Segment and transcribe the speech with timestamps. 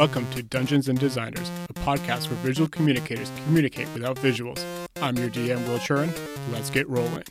[0.00, 4.64] Welcome to Dungeons and Designers, a podcast where visual communicators communicate without visuals.
[5.02, 6.10] I'm your DM, Will Churin.
[6.50, 7.24] Let's get rolling.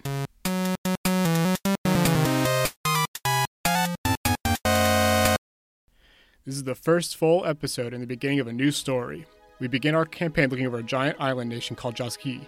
[6.46, 9.26] This is the first full episode in the beginning of a new story.
[9.60, 12.46] We begin our campaign looking over a giant island nation called Jaski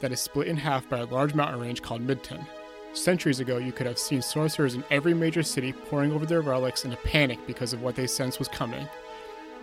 [0.00, 2.46] that is split in half by a large mountain range called Midton.
[2.92, 6.84] Centuries ago, you could have seen sorcerers in every major city poring over their relics
[6.84, 8.88] in a panic because of what they sensed was coming.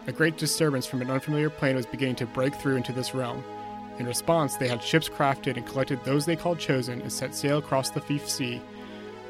[0.08, 3.44] A great disturbance from an unfamiliar plane was beginning to break through into this realm.
[4.00, 7.60] In response, they had ships crafted and collected those they called chosen and set sail
[7.60, 8.62] across the Fief Sea.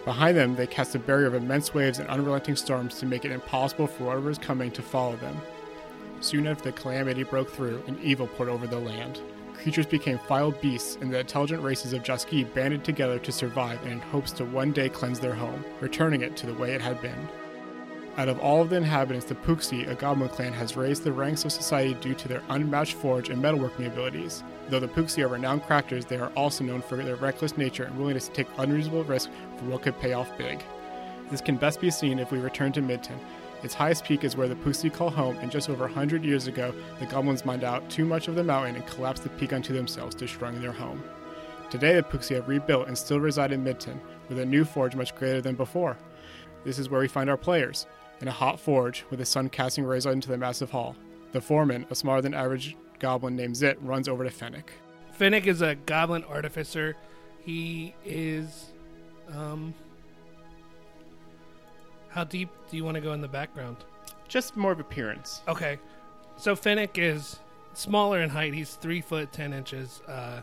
[0.05, 3.33] Behind them, they cast a barrier of immense waves and unrelenting storms to make it
[3.33, 5.35] impossible for whatever is coming to follow them.
[6.21, 9.19] Soon after the calamity broke through, an evil poured over the land.
[9.55, 13.91] Creatures became foul beasts, and the intelligent races of Jaski banded together to survive and
[13.91, 17.01] in hopes to one day cleanse their home, returning it to the way it had
[17.01, 17.27] been.
[18.17, 21.45] Out of all of the inhabitants, the Puxi, a goblin clan, has raised the ranks
[21.45, 24.43] of society due to their unmatched forge and metalworking abilities.
[24.67, 27.97] Though the Puxi are renowned crafters, they are also known for their reckless nature and
[27.97, 30.61] willingness to take unreasonable risks for what could pay off big.
[31.29, 33.17] This can best be seen if we return to Midton.
[33.63, 36.73] Its highest peak is where the Puxi call home, and just over 100 years ago,
[36.99, 40.15] the goblins mined out too much of the mountain and collapsed the peak onto themselves,
[40.15, 41.01] destroying their home.
[41.69, 45.15] Today, the Puxi have rebuilt and still reside in Midton, with a new forge much
[45.15, 45.95] greater than before.
[46.63, 47.87] This is where we find our players,
[48.19, 50.95] in a hot forge with the sun casting rays into the massive hall.
[51.31, 54.71] The foreman, a smaller than average goblin named Zit, runs over to Fennec.
[55.19, 56.95] Finnick is a goblin artificer.
[57.39, 58.71] He is.
[59.33, 59.73] Um,
[62.09, 63.77] how deep do you want to go in the background?
[64.27, 65.41] Just more of appearance.
[65.47, 65.79] Okay.
[66.37, 67.39] So Finnick is
[67.73, 68.53] smaller in height.
[68.53, 70.01] He's three foot ten inches.
[70.07, 70.41] Uh,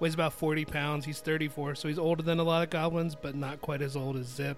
[0.00, 1.04] weighs about forty pounds.
[1.04, 3.96] He's thirty four, so he's older than a lot of goblins, but not quite as
[3.96, 4.56] old as Zit.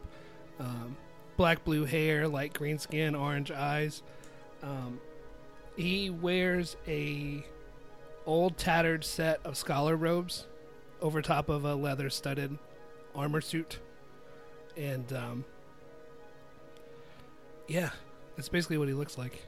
[0.59, 0.97] Um,
[1.37, 4.03] black blue hair, light green skin, orange eyes.
[4.63, 5.01] Um,
[5.77, 7.45] he wears a
[8.25, 10.47] old tattered set of scholar robes
[11.01, 12.59] over top of a leather studded
[13.15, 13.79] armor suit,
[14.77, 15.45] and um,
[17.69, 17.91] yeah,
[18.37, 19.47] that's basically what he looks like.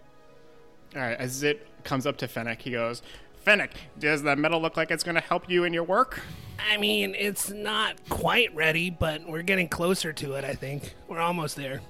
[0.94, 3.02] All right, as it comes up to Fennec, he goes,
[3.48, 6.20] Fennec, does the metal look like it's going to help you in your work?
[6.70, 10.94] I mean, it's not quite ready, but we're getting closer to it, I think.
[11.08, 11.80] We're almost there.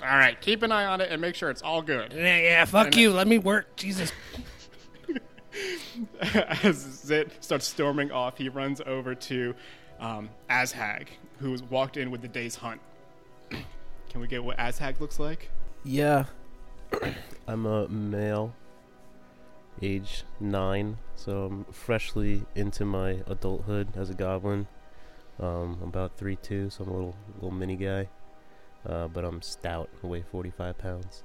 [0.00, 2.14] All right, keep an eye on it and make sure it's all good.
[2.14, 3.12] Yeah, yeah, fuck And- you.
[3.12, 3.76] Let me work.
[3.76, 4.10] Jesus.
[6.62, 9.54] As Zit starts storming off, he runs over to
[10.00, 11.08] um, Azhag,
[11.40, 12.80] who's walked in with the day's hunt.
[13.50, 15.50] Can we get what Azhag looks like?
[15.84, 16.24] Yeah.
[17.46, 18.54] I'm a male,
[19.82, 24.66] age nine, so I'm freshly into my adulthood as a goblin.
[25.38, 28.08] Um, I'm about three two, so I'm a little little mini guy,
[28.88, 29.90] uh, but I'm stout.
[30.02, 31.24] I weigh 45 pounds.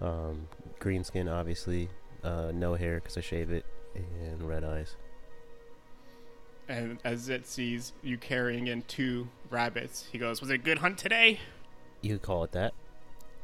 [0.00, 0.48] Um,
[0.78, 1.88] green skin, obviously.
[2.22, 4.96] Uh, no hair because I shave it, and red eyes.
[6.68, 10.78] And as it sees you carrying in two rabbits, he goes, Was it a good
[10.78, 11.40] hunt today?
[12.00, 12.72] You could call it that.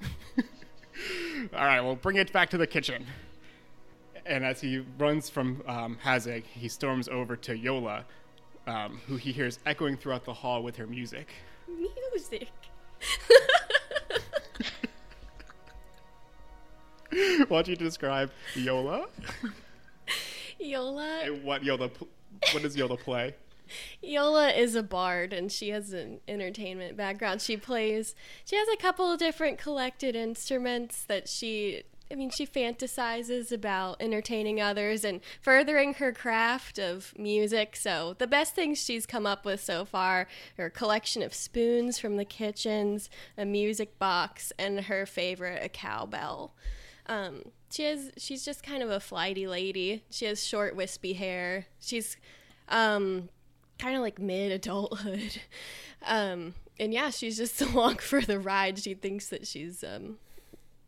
[1.55, 3.07] All right, well, bring it back to the kitchen.
[4.27, 8.05] And as he runs from um, Hazek, he storms over to Yola,
[8.67, 11.29] um, who he hears echoing throughout the hall with her music.
[11.69, 12.49] Music.
[17.49, 19.07] Why don't you describe Yola
[20.61, 21.21] Yola.
[21.25, 22.09] and what Yola, pl-
[22.53, 23.35] what does Yola play?
[24.03, 27.41] Yola is a bard and she has an entertainment background.
[27.41, 28.15] She plays,
[28.45, 33.99] she has a couple of different collected instruments that she, I mean, she fantasizes about
[34.01, 37.77] entertaining others and furthering her craft of music.
[37.77, 40.27] So, the best things she's come up with so far
[40.59, 45.69] are a collection of spoons from the kitchens, a music box, and her favorite, a
[45.69, 46.53] cowbell.
[47.07, 50.03] Um, she has, she's just kind of a flighty lady.
[50.11, 51.67] She has short, wispy hair.
[51.81, 52.17] She's,
[52.69, 53.29] um,
[53.79, 55.41] kind of like mid adulthood.
[56.03, 58.79] Um, and yeah, she's just along for the ride.
[58.79, 60.17] She thinks that she's, um,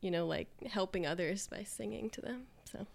[0.02, 2.43] you know, like helping others by singing to them.
[2.70, 2.87] So,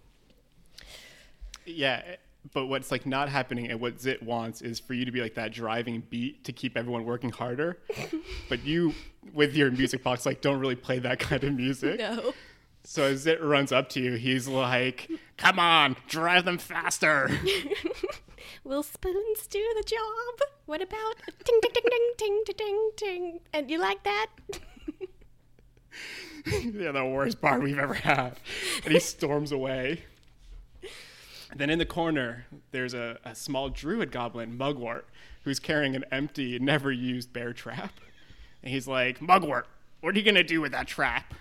[1.66, 2.02] yeah.
[2.06, 2.16] Eh,
[2.52, 5.34] but what's like not happening and what Zit wants is for you to be like
[5.34, 7.78] that driving beat to keep everyone working harder.
[8.48, 8.94] but you,
[9.34, 11.98] with your music box, like don't really play that kind of music.
[11.98, 12.32] No.
[12.84, 17.28] So as Zit runs up to you, he's like, "Come on, drive them faster."
[18.64, 20.48] Will spoons do the job?
[20.64, 21.84] What about ding ding ding
[22.16, 23.40] ding ding ding ding?
[23.52, 24.26] And you like that?
[26.74, 28.36] yeah, the worst bar we've ever had.
[28.84, 30.04] And he storms away.
[31.50, 35.04] And then in the corner, there's a, a small druid goblin, Mugwort,
[35.44, 37.92] who's carrying an empty, never used bear trap.
[38.62, 39.66] And he's like, Mugwort,
[40.00, 41.34] what are you going to do with that trap?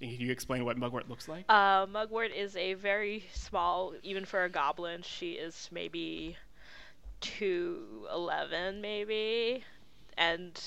[0.00, 1.44] Can you explain what Mugwort looks like?
[1.48, 5.02] Uh, Mugwort is a very small, even for a goblin.
[5.02, 6.36] She is maybe
[7.20, 9.64] two eleven, maybe,
[10.16, 10.60] and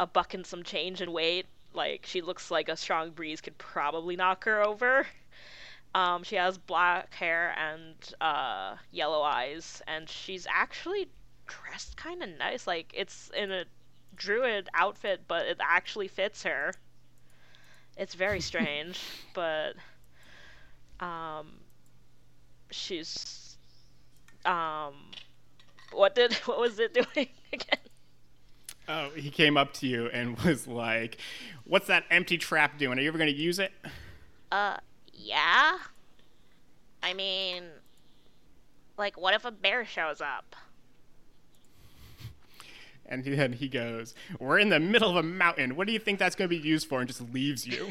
[0.00, 1.46] a buck and some change in weight.
[1.72, 5.06] Like she looks like a strong breeze could probably knock her over.
[5.94, 11.08] Um, she has black hair and uh, yellow eyes, and she's actually
[11.46, 12.66] dressed kind of nice.
[12.66, 13.64] Like it's in a
[14.16, 16.72] druid outfit, but it actually fits her.
[17.96, 19.00] It's very strange,
[19.32, 19.74] but
[21.00, 21.46] um,
[22.70, 23.56] she's
[24.44, 24.94] um,
[25.92, 27.79] what did what was it doing again?
[28.90, 31.18] Oh, he came up to you and was like,
[31.64, 32.98] "What's that empty trap doing?
[32.98, 33.72] Are you ever going to use it?"
[34.50, 34.78] Uh,
[35.12, 35.78] yeah.
[37.00, 37.64] I mean,
[38.98, 40.56] like, what if a bear shows up?
[43.06, 45.74] And then he goes, "We're in the middle of a mountain.
[45.74, 47.88] What do you think that's going to be used for?" And just leaves you.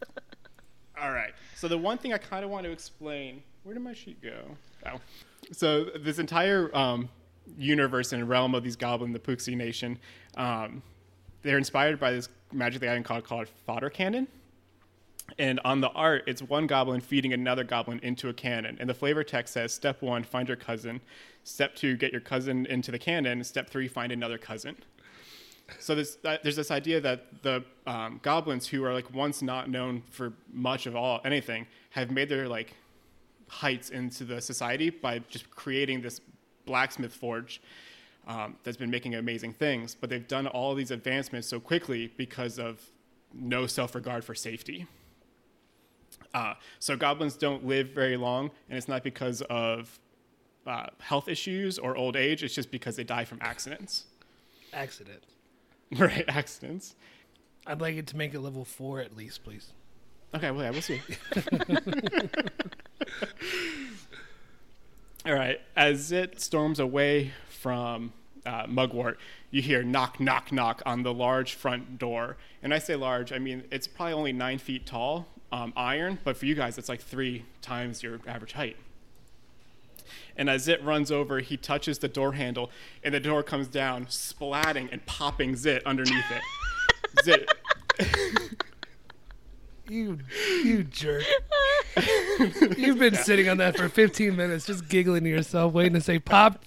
[1.00, 1.32] All right.
[1.54, 3.42] So the one thing I kind of want to explain.
[3.62, 4.56] Where did my sheet go?
[4.84, 5.00] Oh.
[5.52, 7.08] So this entire um,
[7.56, 9.98] universe and realm of these goblin, the Puxi Nation,
[10.36, 10.82] um,
[11.42, 14.26] they're inspired by this Magic the Island called called Fodder Cannon.
[15.38, 18.78] And on the art, it's one goblin feeding another goblin into a cannon.
[18.80, 21.00] And the flavor text says step one, find your cousin.
[21.44, 23.44] Step two, get your cousin into the cannon.
[23.44, 24.76] Step three, find another cousin.
[25.78, 29.68] So there's, uh, there's this idea that the um, goblins who are like once not
[29.68, 32.74] known for much of all anything have made their like
[33.48, 36.22] heights into the society by just creating this
[36.68, 37.60] blacksmith forge
[38.28, 39.96] um, that's been making amazing things.
[39.98, 42.80] But they've done all these advancements so quickly because of
[43.32, 44.86] no self-regard for safety.
[46.34, 49.98] Uh, so goblins don't live very long, and it's not because of
[50.66, 52.44] uh, health issues or old age.
[52.44, 54.04] It's just because they die from accidents.
[54.74, 55.22] Accident.
[55.98, 56.94] right, accidents.
[57.66, 59.72] I'd like it to make it level four at least, please.
[60.34, 61.00] Okay, well, yeah, we'll see.
[65.28, 68.14] All right, as it storms away from
[68.46, 69.18] uh, Mugwort,
[69.50, 72.38] you hear knock, knock, knock on the large front door.
[72.62, 76.38] And I say large, I mean it's probably only nine feet tall, um, iron, but
[76.38, 78.78] for you guys, it's like three times your average height.
[80.34, 82.70] And as Zit runs over, he touches the door handle,
[83.04, 87.22] and the door comes down, splatting and popping Zit underneath it.
[87.22, 87.50] Zit,
[89.88, 90.18] You,
[90.64, 91.24] you jerk.
[92.76, 96.18] You've been sitting on that for 15 minutes, just giggling to yourself, waiting to say
[96.18, 96.62] pop,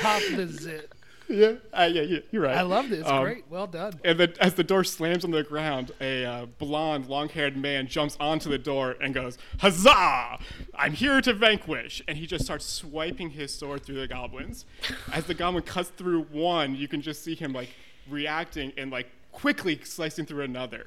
[0.00, 0.90] pop the zit.
[1.28, 2.56] yeah, uh, yeah, yeah, you're right.
[2.56, 2.90] I love.
[2.90, 3.44] It's Um, great.
[3.50, 4.00] Well done.
[4.04, 8.16] And then, as the door slams on the ground, a uh, blonde, long-haired man jumps
[8.18, 10.38] onto the door and goes, "Huzzah!
[10.74, 14.64] I'm here to vanquish!" And he just starts swiping his sword through the goblins.
[15.12, 17.68] As the goblin cuts through one, you can just see him like
[18.08, 20.86] reacting and like quickly slicing through another.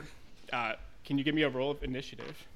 [0.52, 0.74] Uh,
[1.06, 2.48] can you give me a roll of initiative?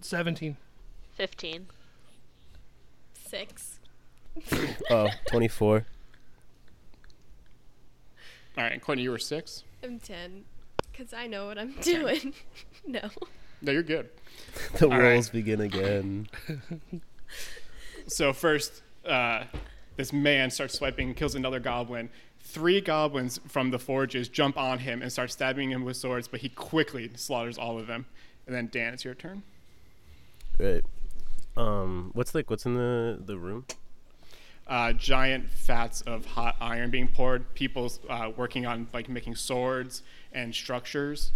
[0.00, 0.56] 17.
[1.14, 1.66] Fifteen.
[3.14, 3.78] Six.
[4.90, 5.86] Oh, 24.
[8.56, 9.62] All right, Courtney, you were six.
[9.82, 10.44] I'm ten.
[10.96, 12.34] Cause I know what I'm doing.
[12.86, 13.00] no.
[13.62, 14.08] No, you're good.
[14.78, 15.00] The right.
[15.00, 16.28] rolls begin again.
[18.06, 19.44] So first, uh,
[19.96, 22.10] this man starts swiping and kills another goblin.
[22.44, 26.40] Three goblins from the forges jump on him and start stabbing him with swords, but
[26.40, 28.06] he quickly slaughters all of them.
[28.46, 29.42] And then Dan, it's your turn.
[30.58, 30.84] Right.
[31.56, 33.66] Um, what's like what's in the the room?
[34.66, 37.54] Uh, giant fats of hot iron being poured.
[37.54, 41.32] People uh, working on like making swords and structures.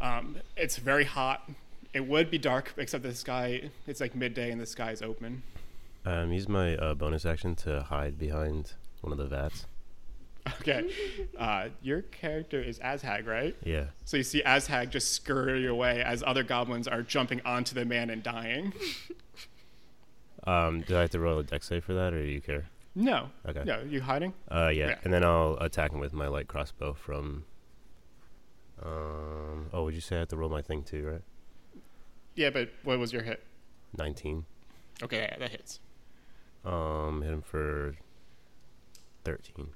[0.00, 1.50] Um, it's very hot.
[1.92, 3.70] It would be dark, except the sky.
[3.86, 5.42] It's like midday and the sky is open.
[6.04, 9.66] Um, use my uh, bonus action to hide behind one of the vats.
[10.60, 10.90] Okay.
[11.38, 13.56] Uh, your character is Azhag, right?
[13.64, 13.86] Yeah.
[14.04, 18.10] So you see Azhag just scurry away as other goblins are jumping onto the man
[18.10, 18.72] and dying.
[20.46, 22.68] Um, do I have to roll a dex save for that, or do you care?
[22.94, 23.30] No.
[23.48, 23.64] Okay.
[23.64, 24.32] No, you hiding?
[24.48, 24.90] Uh, yeah.
[24.90, 24.98] Yeah.
[25.02, 27.44] And then I'll attack him with my light crossbow from.
[28.80, 29.66] Um.
[29.72, 31.22] Oh, would you say I have to roll my thing too, right?
[32.36, 33.42] Yeah, but what was your hit?
[33.98, 34.44] Nineteen.
[35.02, 35.80] Okay, yeah, that hits.
[36.64, 37.96] Um, hit him for
[39.24, 39.70] thirteen.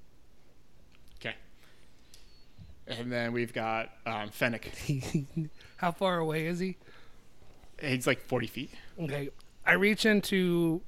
[2.90, 4.72] And then we've got um, Fennec.
[5.76, 6.76] How far away is he?
[7.80, 8.70] He's like 40 feet.
[9.00, 9.30] Okay.
[9.64, 10.82] I reach into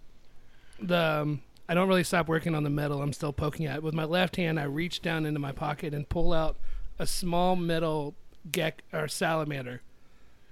[0.81, 0.99] the.
[0.99, 3.01] Um, I don't really stop working on the metal.
[3.01, 3.83] I'm still poking at it.
[3.83, 6.59] With my left hand, I reach down into my pocket and pull out
[6.99, 8.15] a small metal
[8.51, 9.81] geck or salamander.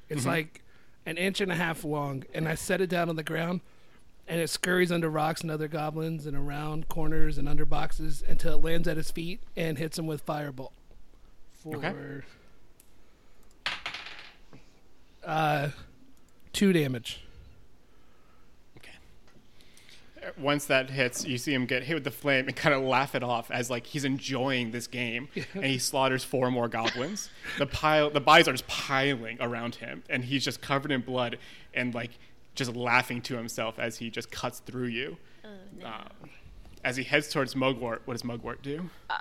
[0.08, 0.62] It's like
[1.06, 3.60] an inch and a half long, and I set it down on the ground,
[4.26, 8.58] and it scurries under rocks and other goblins and around corners and under boxes until
[8.58, 10.70] it lands at his feet and hits him with firebolt
[11.62, 11.94] for okay.
[15.24, 15.68] uh,
[16.52, 17.22] two damage.
[18.78, 18.92] Okay.
[20.22, 22.82] Uh, once that hits, you see him get hit with the flame and kind of
[22.82, 27.28] laugh it off as like he's enjoying this game, and he slaughters four more goblins.
[27.58, 31.38] the pile, the bodies are just piling around him, and he's just covered in blood
[31.74, 32.12] and like
[32.54, 35.16] just laughing to himself as he just cuts through you.
[35.44, 35.48] Oh,
[35.78, 35.86] no.
[35.86, 36.30] Um,
[36.84, 38.88] as he heads towards Mugwort, what does Mugwort do?
[39.08, 39.18] Uh,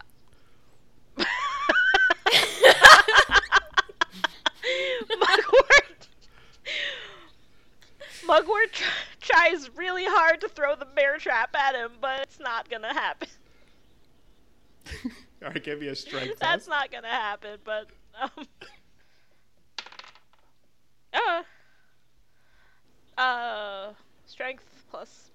[8.30, 8.84] Mugwort tr-
[9.22, 13.28] tries really hard to throw the bear trap at him, but it's not gonna happen.
[15.44, 16.38] All right, give me a strength.
[16.42, 17.58] That's not gonna happen.
[17.64, 17.88] But
[18.22, 18.30] um,
[23.18, 23.94] uh, uh,
[24.26, 25.32] strength plus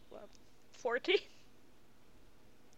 [0.79, 1.19] fourteen.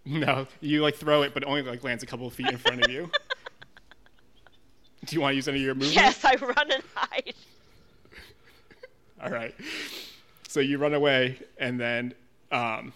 [0.09, 2.59] No, you like throw it, but it only like lands a couple of feet in
[2.59, 3.11] front of you.
[5.05, 5.97] Do you want to use any of your movement?
[5.97, 7.35] Yes, I run and hide.
[9.21, 9.53] All right.
[10.49, 12.15] So you run away, and then
[12.53, 12.93] um,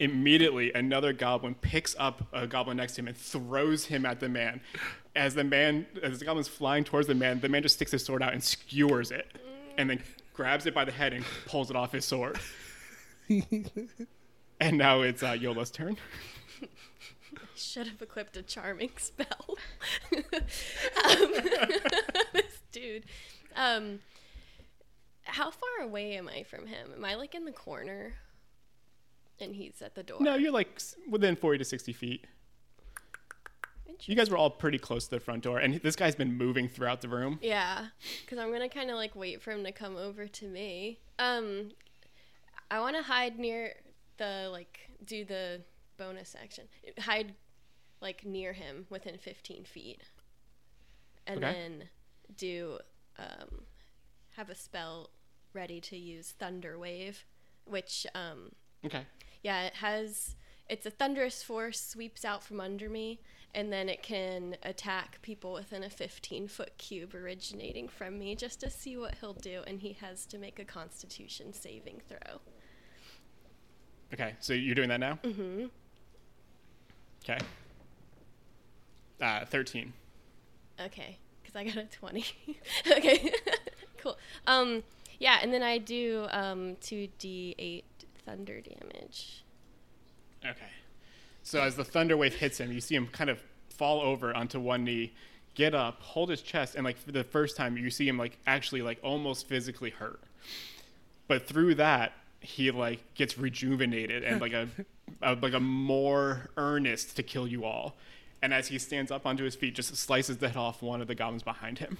[0.00, 4.28] immediately another goblin picks up a goblin next to him and throws him at the
[4.28, 4.60] man.
[5.14, 8.04] As the man, as the goblin's flying towards the man, the man just sticks his
[8.04, 9.30] sword out and skewers it,
[9.78, 10.02] and then
[10.32, 12.38] grabs it by the head and pulls it off his sword.
[13.28, 15.96] and now it's uh, Yola's turn.
[17.56, 19.56] Should have equipped a charming spell.
[20.16, 20.22] um,
[22.32, 23.04] this dude.
[23.54, 24.00] Um,
[25.24, 26.90] how far away am I from him?
[26.94, 28.14] Am I like in the corner?
[29.40, 30.18] And he's at the door.
[30.20, 32.26] No, you're like within 40 to 60 feet.
[34.02, 36.68] You guys were all pretty close to the front door, and this guy's been moving
[36.68, 37.38] throughout the room.
[37.40, 37.86] Yeah,
[38.20, 40.98] because I'm gonna kind of like wait for him to come over to me.
[41.18, 41.70] Um,
[42.70, 43.72] I want to hide near
[44.16, 45.62] the like do the
[45.96, 46.64] bonus action.
[46.98, 47.34] Hide
[48.00, 50.02] like near him within 15 feet,
[51.26, 51.52] and Okay.
[51.52, 51.84] then
[52.36, 52.78] do
[53.18, 53.62] um
[54.36, 55.10] have a spell
[55.52, 57.24] ready to use Thunder Wave,
[57.64, 58.52] which um
[58.84, 59.02] Okay.
[59.42, 60.36] yeah, it has.
[60.68, 63.20] It's a thunderous force sweeps out from under me,
[63.54, 68.60] and then it can attack people within a 15 foot cube originating from me just
[68.60, 69.62] to see what he'll do.
[69.66, 72.40] And he has to make a Constitution saving throw.
[74.12, 75.18] Okay, so you're doing that now?
[75.22, 75.66] Mm-hmm.
[77.24, 77.38] Okay.
[79.20, 79.92] Uh, 13.
[80.80, 82.24] Okay, because I got a 20.
[82.96, 83.32] okay,
[84.04, 84.18] cool.
[84.46, 84.82] Um,
[85.18, 87.82] yeah, and then I do um 2d8
[88.24, 89.44] thunder damage.
[90.44, 90.60] Okay.
[91.42, 94.60] So as the thunder wave hits him, you see him kind of fall over onto
[94.60, 95.12] one knee,
[95.54, 98.38] get up, hold his chest, and like for the first time, you see him like
[98.46, 100.20] actually like almost physically hurt.
[101.28, 104.68] But through that, he like gets rejuvenated and like a,
[105.22, 107.96] a like a more earnest to kill you all.
[108.42, 111.08] And as he stands up onto his feet, just slices the head off one of
[111.08, 111.96] the goblins behind him.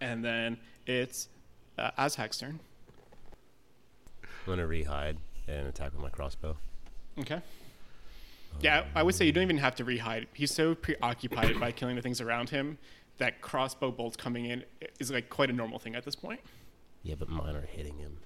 [0.00, 1.28] And then it's
[1.76, 2.60] uh, Azhag's turn.
[4.22, 6.56] I'm gonna rehide and attack with my crossbow.
[7.18, 7.40] Okay.
[8.60, 10.26] Yeah, I would say you don't even have to rehide.
[10.32, 12.78] He's so preoccupied by killing the things around him
[13.18, 14.64] that crossbow bolts coming in
[14.98, 16.40] is like quite a normal thing at this point.
[17.02, 18.16] Yeah, but mine are hitting him.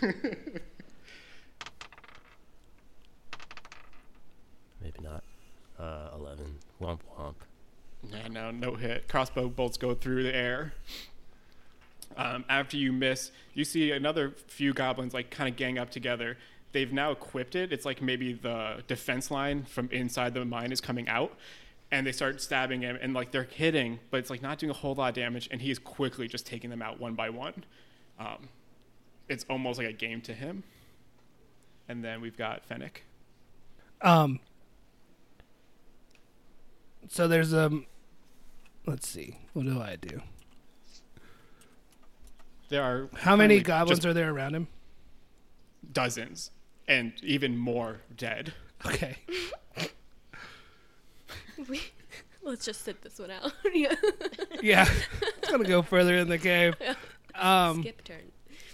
[4.82, 5.24] Maybe not.
[5.78, 6.58] Uh, 11.
[6.80, 7.34] Womp womp.
[8.10, 9.08] Yeah, no, no hit.
[9.08, 10.74] Crossbow bolts go through the air.
[12.16, 16.36] Um, after you miss, you see another few goblins like kind of gang up together.
[16.72, 17.72] They've now equipped it.
[17.72, 21.36] It's like maybe the defense line from inside the mine is coming out,
[21.90, 24.74] and they start stabbing him, and like they're hitting, but it's like not doing a
[24.74, 27.64] whole lot of damage, and he is quickly just taking them out one by one.
[28.18, 28.48] Um,
[29.28, 30.64] it's almost like a game to him.
[31.88, 33.04] And then we've got Fennec.
[34.00, 34.40] Um.
[37.08, 37.86] So there's um.
[38.86, 39.38] Let's see.
[39.52, 40.20] What do I do?
[42.68, 44.68] There are How many goblins are there around him?
[45.92, 46.50] dozens,
[46.88, 48.52] and even more dead.
[48.86, 49.16] Okay.
[51.68, 51.80] We,
[52.42, 53.52] let's just sit this one out.
[53.72, 53.94] yeah.
[54.60, 54.88] Yeah.
[55.38, 56.74] it's gonna go further in the cave.
[57.36, 57.80] Um.
[57.80, 58.30] Skip turn.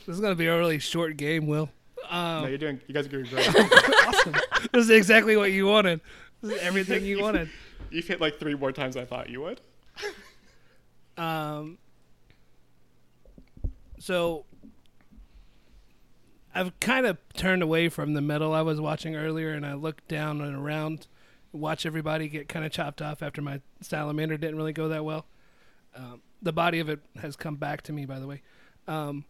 [0.07, 1.71] This is gonna be a really short game, Will.
[2.09, 2.43] Um.
[2.43, 2.81] no, you're doing.
[2.87, 3.49] You guys are doing great.
[3.49, 4.35] awesome.
[4.73, 6.01] This is exactly what you wanted.
[6.43, 7.49] This is everything you wanted.
[7.91, 9.61] You've hit like three more times I thought you would.
[11.21, 11.77] Um,
[13.99, 14.47] so
[16.55, 20.09] I've kind of turned away from the metal I was watching earlier, and I looked
[20.09, 21.09] down and around,
[21.53, 25.27] watch everybody get kind of chopped off after my salamander didn't really go that well.
[25.95, 28.41] Um, the body of it has come back to me, by the way.
[28.89, 29.27] Um,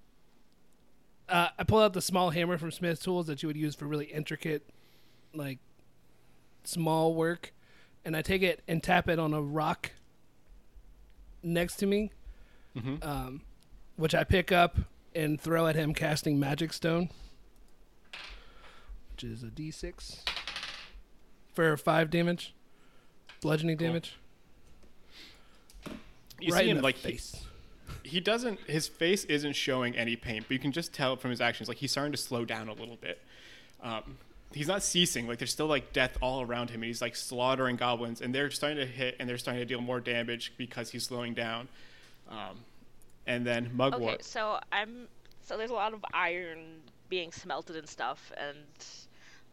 [1.29, 3.87] uh, I pull out the small hammer from Smith's Tools that you would use for
[3.87, 4.71] really intricate,
[5.35, 5.59] like
[6.63, 7.53] small work,
[8.05, 9.91] and I take it and tap it on a rock
[11.43, 12.11] next to me,
[12.77, 13.05] Mhm.
[13.05, 13.43] um,
[13.97, 14.77] which I pick up
[15.15, 17.11] and throw at him, casting Magic Stone,
[19.13, 20.25] which is a D6
[21.53, 22.55] for five damage,
[23.41, 23.89] bludgeoning Cool.
[23.89, 24.15] damage.
[26.41, 27.45] You right see him like he- face.
[28.03, 31.41] he doesn't his face isn't showing any pain but you can just tell from his
[31.41, 33.21] actions like he's starting to slow down a little bit
[33.83, 34.17] um,
[34.53, 37.77] he's not ceasing like there's still like death all around him and he's like slaughtering
[37.77, 41.05] goblins and they're starting to hit and they're starting to deal more damage because he's
[41.05, 41.69] slowing down
[42.29, 42.65] um,
[43.27, 45.09] and then mugwort Okay, so I'm
[45.41, 48.67] so there's a lot of iron being smelted and stuff, and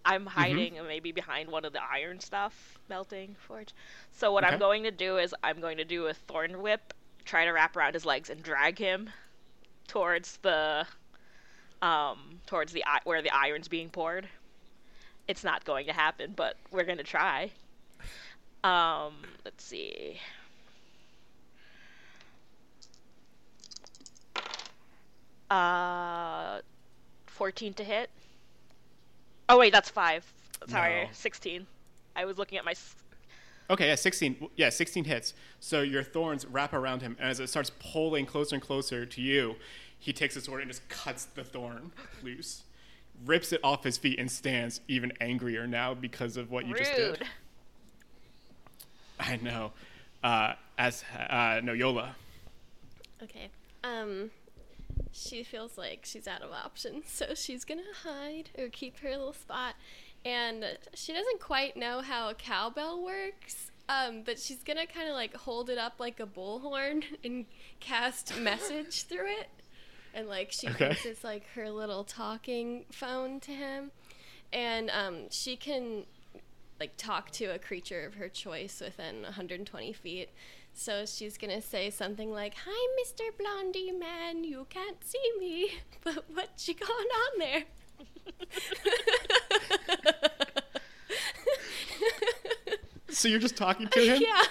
[0.06, 0.68] I'm Mm-hmm.
[0.88, 3.74] maybe behind one of the iron stuff melting forge.
[4.12, 4.58] So what Okay.
[4.58, 6.94] I'm going to do is I'm going to do a thorn whip,
[7.25, 9.10] try to wrap around his legs and drag him
[9.88, 10.88] towards the
[11.82, 14.30] um towards the where the iron's being poured.
[15.27, 17.51] It's not going to happen, but we're going to try.
[18.63, 19.13] Um,
[19.46, 20.19] let's see.
[25.50, 26.60] Uh,
[27.27, 28.10] 14 to hit.
[29.50, 30.25] Oh wait, that's five.
[30.67, 31.10] Sorry, No.
[31.13, 31.65] 16.
[32.15, 32.74] I was looking at my.
[33.69, 37.48] okay yeah 16 yeah 16 hits so your thorns wrap around him and as it
[37.48, 39.55] starts pulling closer and closer to you
[40.00, 41.91] he takes his sword and just cuts the thorn
[42.24, 42.63] loose
[43.25, 46.93] rips it off his feet and stands even angrier now because of what you just
[46.95, 47.27] did Rude.
[49.19, 49.71] I know.
[50.24, 52.15] Uh, as uh, no Yola.
[53.21, 53.50] Okay.
[53.83, 54.31] Um,
[55.12, 59.33] she feels like she's out of options, so she's gonna hide or keep her little
[59.33, 59.75] spot.
[60.25, 65.15] And she doesn't quite know how a cowbell works, um, but she's gonna kind of
[65.15, 67.45] like hold it up like a bullhorn and
[67.79, 69.50] cast message through it.
[70.17, 70.88] And like she Okay.
[70.88, 73.91] thinks it's like her little talking phone to him.
[74.51, 76.05] And um, she can
[76.79, 80.30] like talk to a creature of her choice within 120 feet.
[80.73, 83.21] So she's gonna say something like, "Hi, Mr.
[83.38, 84.43] Blondie Man.
[84.43, 85.69] You can't see me,
[86.03, 87.63] but what you got on there?"
[93.10, 94.21] So you're just talking to him?
[94.21, 94.43] yeah.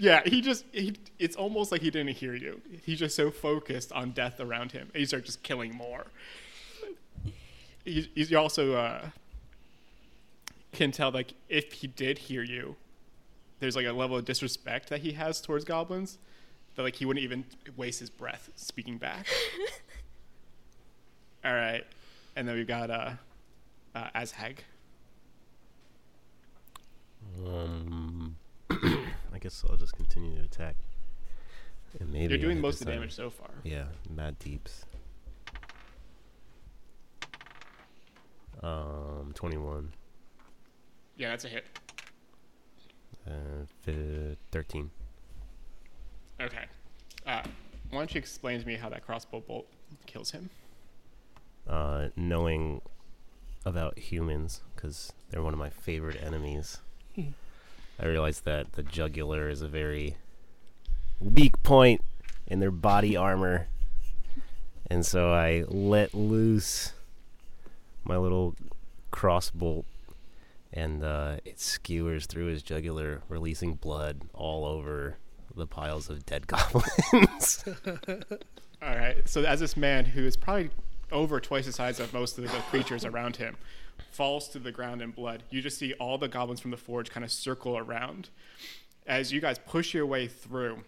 [0.00, 2.62] Yeah, he just, he, it's almost like he didn't hear you.
[2.84, 4.88] He's just so focused on death around him.
[4.94, 6.06] And you start just killing more.
[7.84, 9.10] He, he's also, uh,
[10.72, 12.76] can tell, like, if he did hear you,
[13.58, 16.16] there's like a level of disrespect that he has towards goblins
[16.76, 17.44] that, like, he wouldn't even
[17.76, 19.26] waste his breath speaking back.
[21.44, 21.84] All right.
[22.36, 23.10] And then we've got, uh,
[23.94, 24.60] uh Azhag.
[27.44, 28.36] Um,
[28.70, 29.04] I
[29.40, 30.76] guess I'll just continue to attack.
[31.98, 33.50] And maybe You're doing most of the damage so far.
[33.64, 34.84] Yeah, mad deeps.
[38.62, 39.92] Um, twenty-one,
[41.16, 41.64] Yeah, that's a hit.
[43.26, 43.64] uh,
[44.52, 44.90] thirteen.
[46.40, 46.64] Okay.
[47.26, 47.42] Uh,
[47.90, 49.66] why don't you explain to me how that crossbow bolt
[50.06, 50.50] kills him?
[51.66, 52.82] Uh, knowing
[53.64, 56.78] about humans because they're one of my favorite enemies.
[58.00, 60.16] I realized that the jugular is a very
[61.20, 62.02] weak point
[62.46, 63.68] in their body armor,
[64.90, 66.94] and so I let loose
[68.04, 68.56] my little
[69.12, 69.84] crossbolt,
[70.72, 75.18] and uh, it skewers through his jugular, releasing blood all over
[75.54, 77.64] the piles of dead goblins.
[78.82, 79.16] All right.
[79.28, 80.70] So as this man who is probably
[81.12, 83.56] over twice the size of most of the creatures around him
[84.10, 87.10] falls to the ground in blood, you just see all the goblins from the forge
[87.10, 88.30] kind of circle around.
[89.06, 90.84] As you guys push your way through,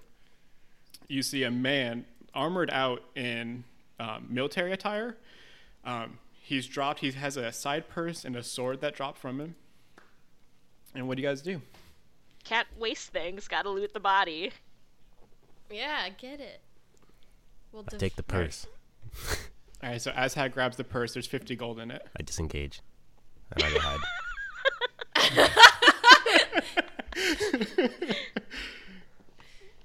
[1.08, 3.64] you see a man armored out in
[3.98, 5.16] um, military attire.
[5.84, 7.00] Um, he's dropped.
[7.00, 9.54] He has a side purse and a sword that dropped from him.
[10.94, 11.60] And what do you guys do?
[12.44, 13.48] Can't waste things.
[13.48, 14.52] Gotta loot the body.
[15.70, 16.60] Yeah, I get it.
[17.72, 18.66] We'll def- take the purse.
[19.82, 20.02] All right.
[20.02, 21.14] So Azhag grabs the purse.
[21.14, 22.06] There's 50 gold in it.
[22.18, 22.80] I disengage.
[23.54, 24.00] And I go hide.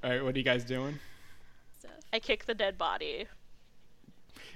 [0.03, 0.23] All right.
[0.23, 0.99] What are you guys doing?
[2.13, 3.25] I kick the dead body.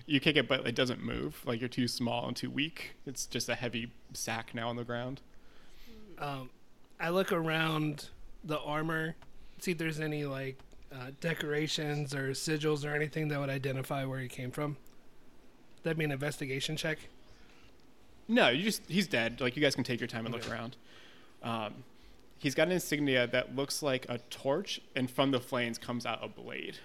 [0.06, 1.42] You kick it, but it doesn't move.
[1.46, 2.96] Like you're too small and too weak.
[3.06, 5.22] It's just a heavy sack now on the ground.
[6.20, 6.50] Um,
[7.00, 8.10] I look around
[8.44, 9.16] the armor,
[9.60, 10.58] see if there's any like
[10.94, 14.78] uh, decorations or sigils or anything that would identify where he came from.
[15.84, 17.00] That'd be an investigation check.
[18.32, 19.42] No, you just he's dead.
[19.42, 20.54] Like you guys can take your time and look Okay.
[20.54, 20.78] around.
[21.44, 21.84] Um,
[22.38, 26.20] he's got an insignia that looks like a torch, and from the flames comes out
[26.24, 26.78] a blade.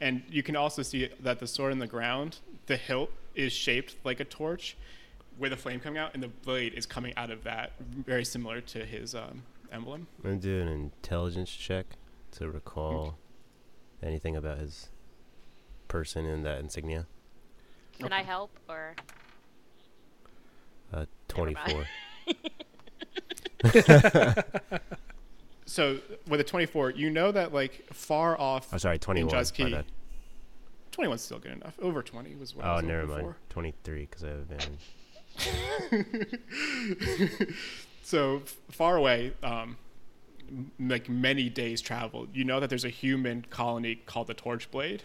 [0.00, 3.96] And you can also see that the sword in the ground, the hilt is shaped
[4.04, 4.76] like a torch,
[5.38, 7.72] with a flame coming out, and the blade is coming out of that,
[8.06, 10.06] very similar to his um, emblem.
[10.24, 11.84] I'm gonna do an intelligence check
[12.32, 13.18] to recall
[14.02, 14.88] anything about his
[15.88, 17.06] person and that insignia.
[17.98, 18.94] Can I help or?
[21.38, 21.86] Uh, Never mind.
[23.72, 24.34] 24.
[25.68, 28.68] So with a 24, you know that like far off.
[28.72, 29.26] Oh, sorry, 21.
[29.26, 29.76] my Jazz Key.
[30.92, 31.74] 21's still good enough.
[31.82, 33.34] Over 20 was what I Oh, was never looking mind.
[33.48, 33.52] for.
[33.52, 34.78] 23 because I have advantage.
[38.02, 39.78] So far away, um,
[40.78, 45.00] like many days travel, you know that there's a human colony called the Torchblade,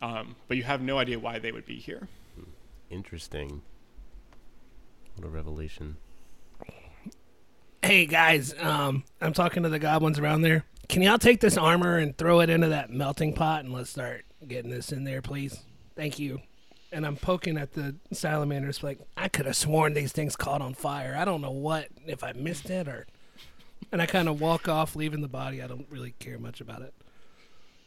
[0.00, 2.08] um, but you have no idea why they would be here.
[2.88, 3.60] Interesting.
[5.18, 5.96] What a revelation.
[7.82, 10.64] Hey guys, um, I'm talking to the goblins around there.
[10.88, 14.24] Can y'all take this armor and throw it into that melting pot and let's start
[14.46, 15.64] getting this in there, please?
[15.96, 16.40] Thank you.
[16.92, 20.74] And I'm poking at the salamanders like I could have sworn these things caught on
[20.74, 21.16] fire.
[21.18, 23.04] I don't know what if I missed it or.
[23.90, 25.60] And I kind of walk off, leaving the body.
[25.60, 26.94] I don't really care much about it.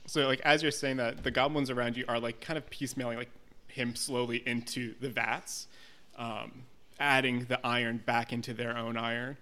[0.05, 3.15] So like as you're saying that, the goblins around you are like kind of piecemealing
[3.15, 3.31] like
[3.67, 5.67] him slowly into the vats,
[6.17, 6.63] um,
[7.01, 9.37] adding the iron back into their own iron.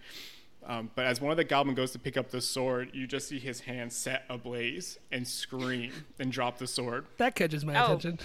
[0.65, 3.27] Um, but as one of the goblin goes to pick up the sword, you just
[3.27, 7.05] see his hand set ablaze and scream and drop the sword.
[7.17, 7.95] That catches my Oh.
[7.95, 8.19] attention.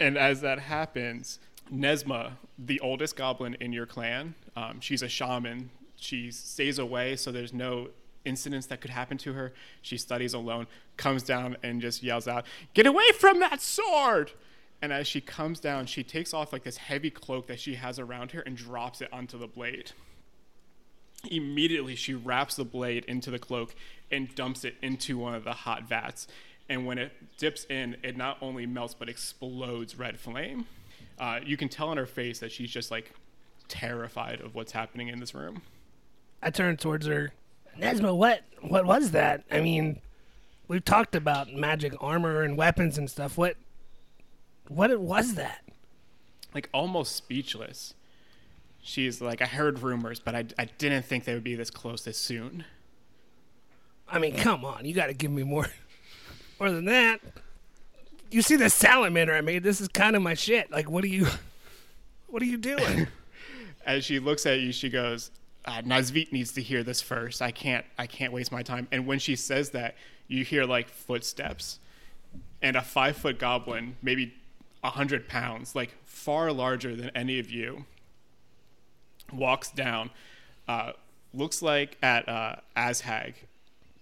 [0.00, 1.38] And as that happens,
[1.72, 5.70] Nesma, the oldest goblin in your clan, um, she's a shaman.
[5.96, 7.88] She stays away, so there's no
[8.24, 9.52] incidents that could happen to her.
[9.82, 14.32] She studies alone, comes down and just yells out, Get away from that sword!
[14.82, 17.98] And as she comes down, she takes off like this heavy cloak that she has
[17.98, 19.92] around her and drops it onto the blade.
[21.30, 23.74] Immediately, she wraps the blade into the cloak
[24.10, 26.28] and dumps it into one of the hot vats.
[26.68, 30.66] And when it dips in, it not only melts but explodes red flame.
[31.18, 33.12] Uh, you can tell on her face that she's just like
[33.68, 35.62] terrified of what's happening in this room.
[36.42, 37.32] I turn towards her.
[37.78, 39.44] Nesma, what what was that?
[39.50, 40.00] I mean,
[40.68, 43.36] we've talked about magic armor and weapons and stuff.
[43.36, 43.56] What
[44.68, 45.62] what was that?
[46.54, 47.94] Like almost speechless.
[48.82, 52.04] She's like, I heard rumors, but I, I didn't think they would be this close
[52.04, 52.64] this soon.
[54.08, 55.66] I mean, come on, you got to give me more
[56.60, 57.20] more than that.
[58.30, 59.62] You see the salamander I made?
[59.62, 60.70] This is kind of my shit.
[60.70, 61.26] Like, what are you
[62.28, 63.08] what are you doing?
[63.86, 65.30] As she looks at you, she goes,
[65.66, 67.42] uh, Nazvit needs to hear this first.
[67.42, 68.88] I can't I can't waste my time.
[68.92, 69.96] And when she says that,
[70.28, 71.78] you hear like footsteps,
[72.60, 74.34] and a five foot goblin, maybe
[74.84, 77.86] a hundred pounds, like far larger than any of you,
[79.32, 80.10] walks down.
[80.68, 80.92] Uh,
[81.32, 83.34] looks like at uh, Azhag,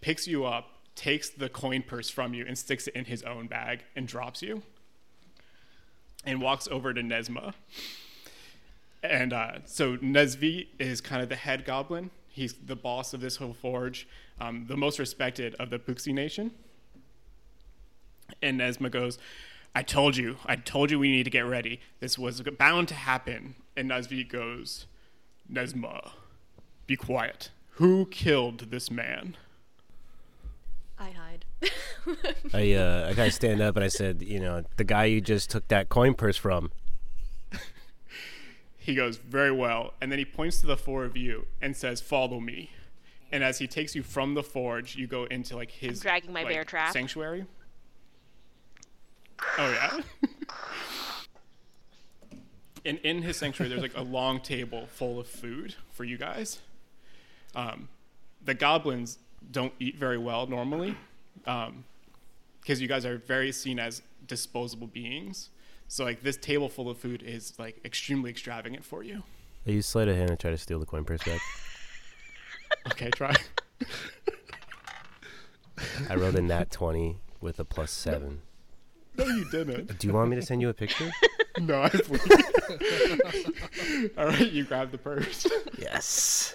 [0.01, 3.47] picks you up, takes the coin purse from you, and sticks it in his own
[3.47, 4.63] bag and drops you.
[6.25, 7.55] And walks over to Nesma.
[9.03, 12.11] And uh, so Nesvi is kind of the head goblin.
[12.29, 14.07] He's the boss of this whole forge,
[14.41, 16.53] um, the most respected of the Puxi Nation.
[18.41, 19.19] And Nesma goes,
[19.75, 21.81] I told you, I told you we need to get ready.
[22.01, 23.55] This was bound to happen.
[23.77, 24.87] And Nesvi goes,
[25.51, 26.11] Nesma,
[26.87, 27.51] be quiet.
[27.77, 29.37] Who killed this man?
[30.99, 31.45] I hide.
[32.55, 35.51] I uh, I gotta stand up and I said, you know, the guy you just
[35.51, 36.71] took that coin purse from.
[38.83, 39.95] He goes, Very well.
[40.01, 42.71] And then he points to the four of you and says, Follow me.
[43.31, 46.43] And as he takes you from the forge, you go into like his dragging my
[46.43, 46.93] like, bear trap.
[46.93, 47.47] sanctuary.
[49.59, 50.01] Oh yeah.
[52.85, 56.61] and in his sanctuary, there's like a long table full of food for you guys.
[57.55, 57.89] Um,
[58.45, 59.19] the goblins
[59.51, 60.97] don't eat very well normally,
[61.45, 65.51] because you guys are very seen as disposable beings.
[65.89, 69.23] So like this table full of food is like extremely extravagant for you.
[69.67, 71.41] I use sleight of hand and try to steal the coin purse back.
[72.89, 73.35] Okay, try.
[76.09, 78.41] I rolled a nat 20 with a plus 7.
[79.17, 79.99] No, you didn't.
[79.99, 81.11] Do you want me to send you a picture?
[81.61, 82.23] No, I please.
[84.17, 85.47] All right, you grab the purse.
[85.79, 86.55] yes.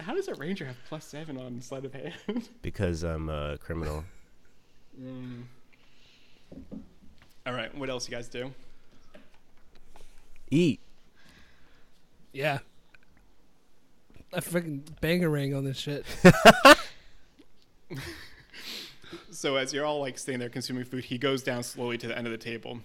[0.00, 2.48] How does a ranger have plus seven on sleight of hand?
[2.62, 4.04] Because I'm a criminal.
[4.98, 5.42] Mm.
[7.46, 8.50] All right, what else you guys do?
[10.50, 10.80] Eat.
[12.32, 12.60] yeah.
[14.32, 16.06] I freaking bangarang on this shit.
[19.30, 22.16] So as you're all like staying there consuming food, he goes down slowly to the
[22.18, 22.80] end of the table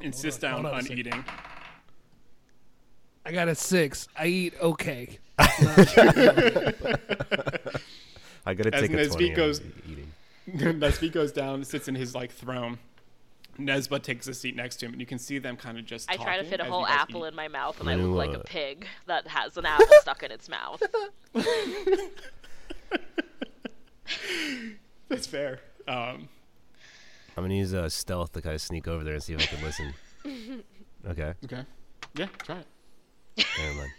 [0.00, 0.98] and sits on, down hold on a second.
[0.98, 1.24] eating.
[3.26, 4.08] I got a six.
[4.16, 5.18] I eat okay.
[5.38, 5.44] I
[8.54, 10.12] gotta As take a Nesvit 20 on goes- eating.
[10.80, 12.78] Nesvi goes down, sits in his like throne.
[13.58, 16.10] Nesma takes a seat next to him, and you can see them kind of just.
[16.10, 17.28] I try to talking fit a as whole guys apple eat.
[17.28, 20.22] in my mouth, and I You, look like a pig that has an apple stuck
[20.22, 20.80] in its mouth.
[25.08, 25.60] That's fair.
[25.88, 26.28] Um,
[27.36, 29.46] I'm gonna use uh, stealth to kind of sneak over there and see if I
[29.46, 29.94] can listen.
[31.08, 31.62] Okay, okay.
[32.16, 33.46] Yeah, try it.
[33.58, 33.90] never mind.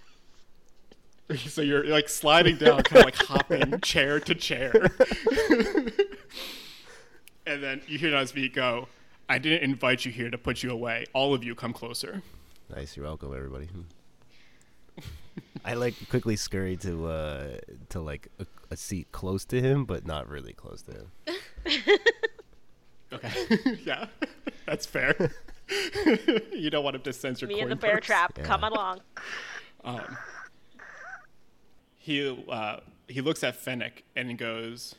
[1.49, 4.71] So you're like sliding down, kind of like hopping chair to chair.
[7.45, 8.87] and then you hear Nazvi go,
[9.29, 11.05] I didn't invite you here to put you away.
[11.13, 12.21] All of you come closer.
[12.73, 13.69] Nice, you're welcome, everybody.
[15.65, 17.47] I like quickly scurry to uh
[17.89, 18.29] to like
[18.69, 21.11] a, a seat close to him, but not really close to him.
[23.13, 23.31] Okay.
[23.85, 24.07] yeah,
[24.65, 25.31] that's fair.
[26.51, 28.05] you don't want him to sense your Me and the bear purse.
[28.05, 28.37] trap.
[28.37, 28.43] Yeah.
[28.43, 28.99] Come along.
[29.83, 30.17] Um,
[31.97, 32.77] he uh,
[33.07, 34.95] he looks at Fennec and he goes,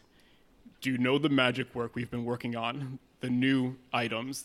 [0.80, 2.98] "Do you know the magic work we've been working on?
[3.20, 4.44] The new items,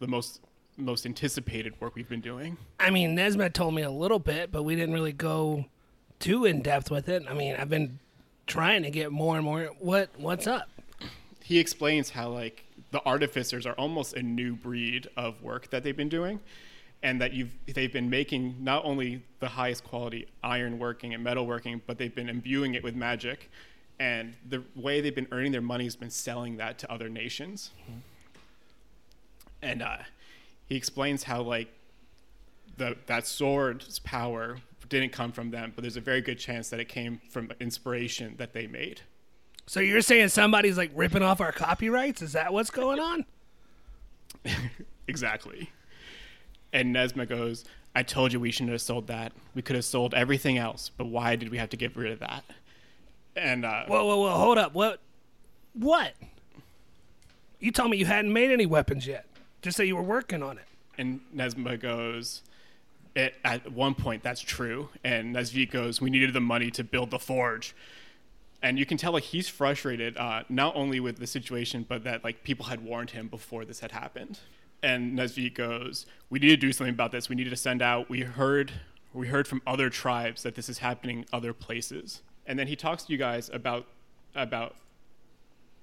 [0.00, 0.40] the most
[0.76, 4.64] most anticipated work we've been doing." I mean, Nesma told me a little bit, but
[4.64, 5.66] we didn't really go
[6.18, 7.24] too in depth with it.
[7.28, 7.98] I mean, I've been
[8.46, 9.64] trying to get more and more.
[9.78, 10.68] What What's up?
[11.44, 15.96] he explains how like the artificers are almost a new breed of work that they've
[15.96, 16.40] been doing
[17.02, 21.46] and that you've they've been making not only the highest quality iron working and metal
[21.46, 23.50] working but they've been imbuing it with magic
[24.00, 27.70] and the way they've been earning their money has been selling that to other nations
[29.60, 29.98] and uh,
[30.66, 31.68] he explains how like
[32.78, 36.80] the that sword's power didn't come from them but there's a very good chance that
[36.80, 39.00] it came from inspiration that they made
[39.66, 42.20] So you're saying somebody's like ripping off our copyrights?
[42.22, 43.24] Is that what's going on?
[45.06, 45.70] Exactly.
[46.72, 49.32] And Nesma goes, I told you we shouldn't have sold that.
[49.54, 52.20] We could have sold everything else, but why did we have to get rid of
[52.20, 52.42] that?
[53.36, 54.30] And uh, Whoa, whoa, whoa!
[54.30, 54.72] Hold up!
[54.74, 55.00] What?
[55.74, 56.14] What?
[57.60, 59.26] You told me you hadn't made any weapons yet.
[59.60, 60.64] Just that you were working on it.
[60.96, 62.42] and Nesma goes,
[63.14, 64.88] it, at one point that's true.
[65.02, 67.74] And Nesvit goes, we needed the money to build the forge.
[68.62, 72.24] And you can tell like he's frustrated, uh, not only with the situation, but that
[72.24, 74.38] like people had warned him before this had happened.
[74.82, 77.28] And Nesvit goes, we need to do something about this.
[77.28, 78.08] We need to send out.
[78.10, 78.72] We heard,
[79.12, 82.22] we heard from other tribes that this is happening other places.
[82.46, 83.86] And then he talks to you guys about
[84.34, 84.74] about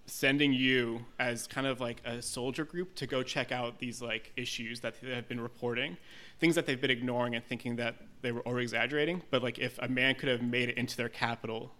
[0.06, 4.32] sending you as kind of like a soldier group to go check out these like
[4.36, 5.98] issues that they have been reporting,
[6.42, 9.22] things that they've been ignoring and thinking that they were over exaggerating.
[9.30, 11.72] But like if a man could have made it into their capital,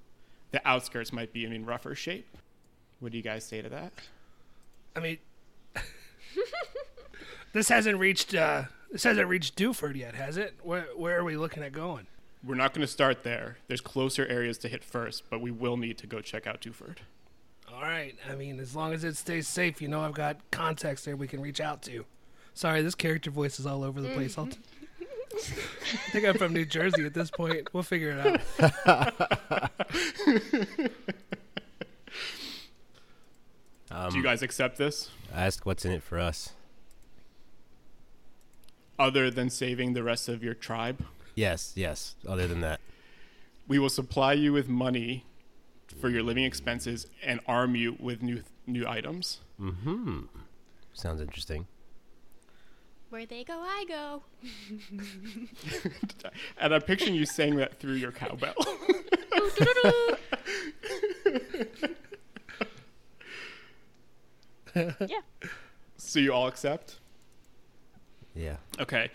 [0.52, 2.38] the outskirts might be in rougher shape.
[3.00, 3.92] What do you guys say to that?
[4.96, 5.18] I mean,
[7.54, 10.54] this hasn't reached uh, this hasn't reached Duford yet, has it?
[10.62, 12.06] Where where are we looking at going?
[12.44, 13.58] We're not going to start there.
[13.68, 16.98] There's closer areas to hit first, but we will need to go check out Duford.
[17.72, 18.16] All right.
[18.30, 21.28] I mean, as long as it stays safe, you know, I've got contacts there we
[21.28, 22.06] can reach out to.
[22.54, 24.38] Sorry, this character voice is all over the place.
[24.38, 24.58] I'll t-
[25.34, 27.74] I think I'm from New Jersey at this point.
[27.74, 28.42] We'll figure it
[28.86, 29.72] out.
[34.12, 35.10] do you guys accept this?
[35.34, 36.52] Ask what's in it for us.
[39.00, 41.04] Other than saving the rest of your tribe?
[41.34, 42.16] Yes, yes.
[42.28, 42.80] Other than that,
[43.68, 45.26] We will supply you with money
[46.00, 49.40] for your living expenses and arm you with new new items.
[49.60, 50.22] mm-hmm.
[50.94, 51.68] Sounds interesting.
[53.12, 54.24] Where they go, I go.
[56.58, 58.56] And I'm picturing you saying that through your cowbell.
[64.74, 65.20] Yeah.
[65.98, 67.00] so you all accept?
[68.34, 68.56] Yeah.
[68.80, 69.12] Okay.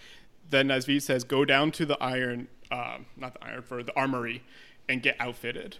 [0.51, 4.43] Then Nazvi says, go down to the iron, um, not the iron, for the armory
[4.87, 5.79] and get outfitted.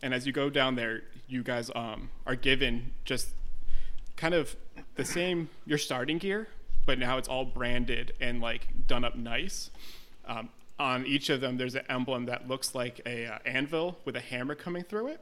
[0.00, 3.34] And as you go down there, you guys um, are given just
[4.16, 4.56] kind of
[4.94, 6.48] the same, your starting gear,
[6.88, 9.70] but now it's all branded and like done up nice.
[10.26, 10.48] Um,
[10.78, 14.20] on each of them, there's an emblem that looks like a uh, anvil with a
[14.20, 15.20] hammer coming through it,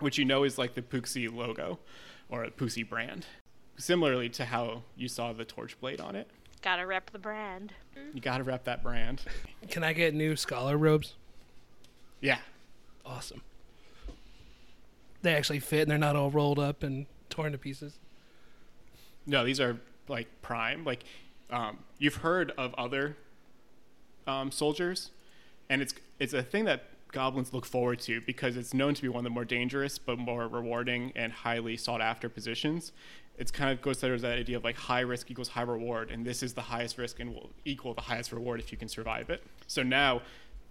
[0.00, 1.78] which you know is like the Puxi logo
[2.28, 3.24] or a Puxi brand.
[3.76, 6.28] Similarly to how you saw the torch blade on it.
[6.60, 7.72] Gotta rep the brand.
[8.12, 9.22] You gotta rep that brand.
[9.70, 11.14] Can I get new scholar robes?
[12.20, 12.38] Yeah.
[13.06, 13.42] Awesome.
[15.22, 18.00] They actually fit and they're not all rolled up and torn to pieces.
[19.24, 19.78] No, these are
[20.08, 20.84] like prime.
[20.84, 21.04] Like,
[21.50, 23.16] um, you've heard of other
[24.26, 25.10] um, soldiers,
[25.68, 29.08] and it's it's a thing that goblins look forward to because it's known to be
[29.08, 32.92] one of the more dangerous but more rewarding and highly sought after positions.
[33.38, 36.24] It's kind of goes towards that idea of like high risk equals high reward, and
[36.24, 39.30] this is the highest risk and will equal the highest reward if you can survive
[39.30, 39.42] it.
[39.66, 40.22] So now,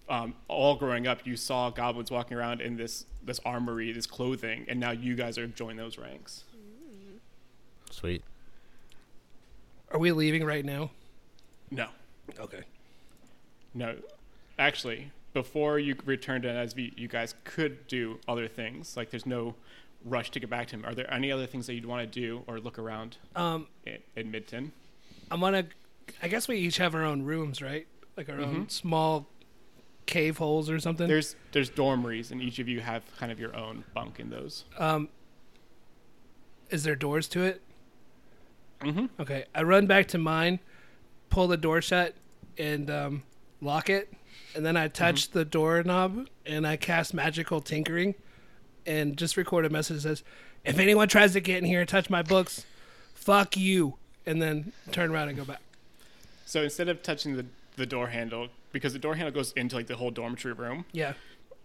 [0.09, 4.65] um, all growing up, you saw goblins walking around in this this armory, this clothing,
[4.67, 6.43] and now you guys are joining those ranks.
[7.89, 8.23] Sweet.
[9.93, 10.91] Are we leaving right now?
[11.69, 11.87] No,
[12.39, 12.61] Okay.
[13.73, 13.95] No,
[14.59, 18.97] actually, before you return to Nesvi, you guys could do other things.
[18.97, 19.55] Like there's no
[20.03, 20.85] rush to get back to him.
[20.85, 23.99] Are there any other things that you'd want to do or look around Um, in,
[24.17, 24.71] in Midton?
[25.29, 25.65] I'm gonna.
[26.21, 27.87] I guess we each have our own rooms, right?
[28.17, 29.27] Like our own small
[30.05, 31.07] cave holes or something.
[31.07, 34.65] There's there's dormeries, and each of you have kind of your own bunk in those.
[34.77, 35.07] Um,
[36.69, 37.61] is there doors to it?
[38.81, 39.05] Mm-hmm.
[39.21, 40.59] Okay, I run back to mine,
[41.29, 42.15] pull the door shut,
[42.57, 43.23] and um,
[43.61, 44.13] lock it,
[44.55, 48.15] and then I touch the doorknob and I cast magical tinkering,
[48.85, 50.23] and just record a message that says,
[50.65, 52.65] "If anyone tries to get in here and touch my books,
[53.13, 55.61] fuck you," and then turn around and go back.
[56.45, 57.45] So instead of touching the
[57.77, 61.13] the door handle, because the door handle goes into like the whole dormitory room, Yeah,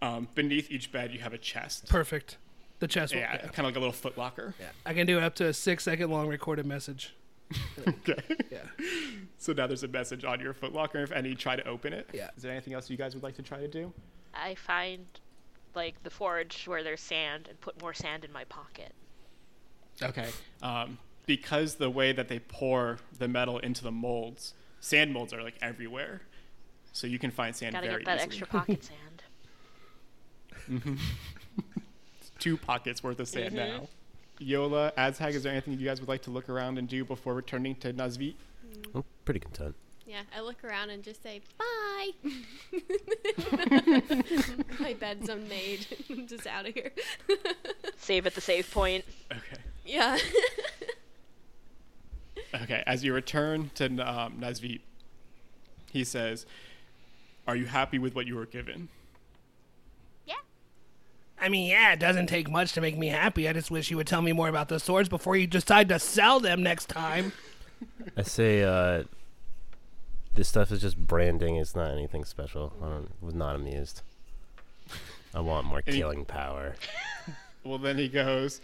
[0.01, 1.89] um, beneath each bed you have a chest.
[1.89, 2.37] perfect.
[2.79, 3.13] The chest.
[3.15, 3.39] Yeah, yeah.
[3.49, 4.55] kind of like a little foot locker.
[4.61, 4.67] Yeah.
[4.85, 7.15] I can do it up to a six second long recorded message.
[7.89, 8.17] Okay.
[8.51, 8.59] Yeah.
[9.39, 12.09] So now there's a message on your foot locker if any try to open it.
[12.13, 12.31] Yeah.
[12.37, 13.93] Is there anything else you guys would like to try to do?
[14.35, 15.07] I find
[15.77, 18.93] like the forge where there's sand and put more sand in my pocket.
[20.03, 20.29] Okay.
[20.63, 25.43] Um, because the way that they pour the metal into the molds, sand molds are
[25.43, 26.23] like everywhere.
[26.93, 28.27] So you can find sand Gotta very get that easily.
[28.27, 28.91] extra pocket
[30.69, 30.99] sand.
[32.47, 33.57] Two pockets worth of sand Mhm.
[33.57, 33.89] now.
[34.39, 37.35] Yola, Azhag, is there anything you guys would like to look around and do before
[37.35, 38.37] returning to Nazvit?
[38.95, 39.75] I'm pretty content.
[40.07, 42.11] Yeah, I look around and just say bye.
[44.79, 45.89] My bed's unmade.
[46.09, 46.93] I'm just out of here.
[47.97, 49.05] Save at the save point.
[49.33, 49.61] Okay.
[49.85, 50.17] yeah.
[52.55, 52.85] Okay.
[52.87, 54.83] As you return to um, Nazvit,
[55.91, 56.47] he says,
[57.49, 58.89] "Are you happy with what you were given?"
[61.47, 61.49] Yeah.
[61.49, 63.49] I mean, yeah, it doesn't take much to make me happy.
[63.49, 65.99] I just wish you would tell me more about the swords before you decide to
[65.99, 67.33] sell them next time.
[68.17, 69.05] I say uh,
[70.35, 71.57] this stuff is just branding.
[71.57, 72.73] It's not anything special.
[72.83, 74.03] I don't, was not amused.
[75.35, 76.77] I want more And he- killing power.
[77.65, 78.61] Well, then he goes,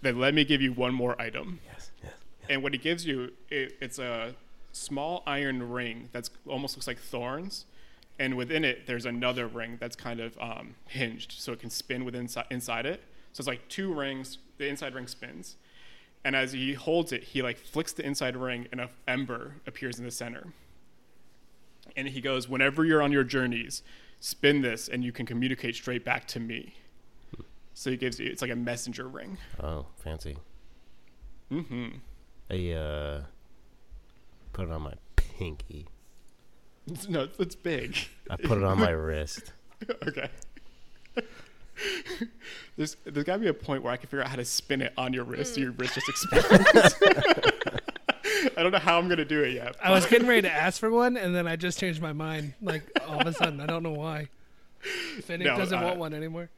[0.00, 2.12] "Then let me give you one more item." Yes, yes.
[2.50, 4.34] and what he gives you it, it's a
[4.72, 7.66] small iron ring that's almost looks like thorns
[8.18, 12.04] and within it there's another ring that's kind of um, hinged so it can spin
[12.04, 13.02] within inside, it.
[13.32, 15.56] So it's like two rings the inside ring spins
[16.24, 19.98] and as he holds it he like flicks the inside ring and a ember appears
[19.98, 20.52] in the center.
[21.96, 23.82] And he goes whenever you're on your journeys
[24.20, 26.74] spin this and you can communicate straight back to me.
[27.74, 29.38] So he gives you it's like a messenger ring.
[29.60, 30.36] Oh, fancy.
[31.50, 31.96] mm-hmm.
[32.50, 33.22] I uh,
[34.52, 35.86] put it on my pinky.
[37.08, 37.96] no it's big
[38.30, 39.52] I put it on my wrist.
[40.08, 40.28] okay.
[42.76, 44.80] there's there's got to be a point where I can figure out how to spin
[44.80, 46.94] it on your wrist, so your wrist just expands.
[48.56, 49.76] I don't know how I'm gonna do it yet.
[49.82, 52.54] I was getting ready to ask for one, and then I just changed my mind.
[52.62, 54.28] Like all of a sudden, I don't know why.
[55.22, 56.48] Fennec No, doesn't uh, want one anymore.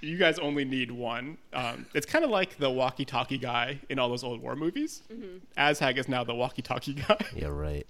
[0.00, 1.38] You guys only need one.
[1.52, 5.02] Um, it's kind of like the walkie-talkie guy in all those old war movies.
[5.56, 7.24] Azhag is now the walkie-talkie guy.
[7.36, 7.86] Yeah, right.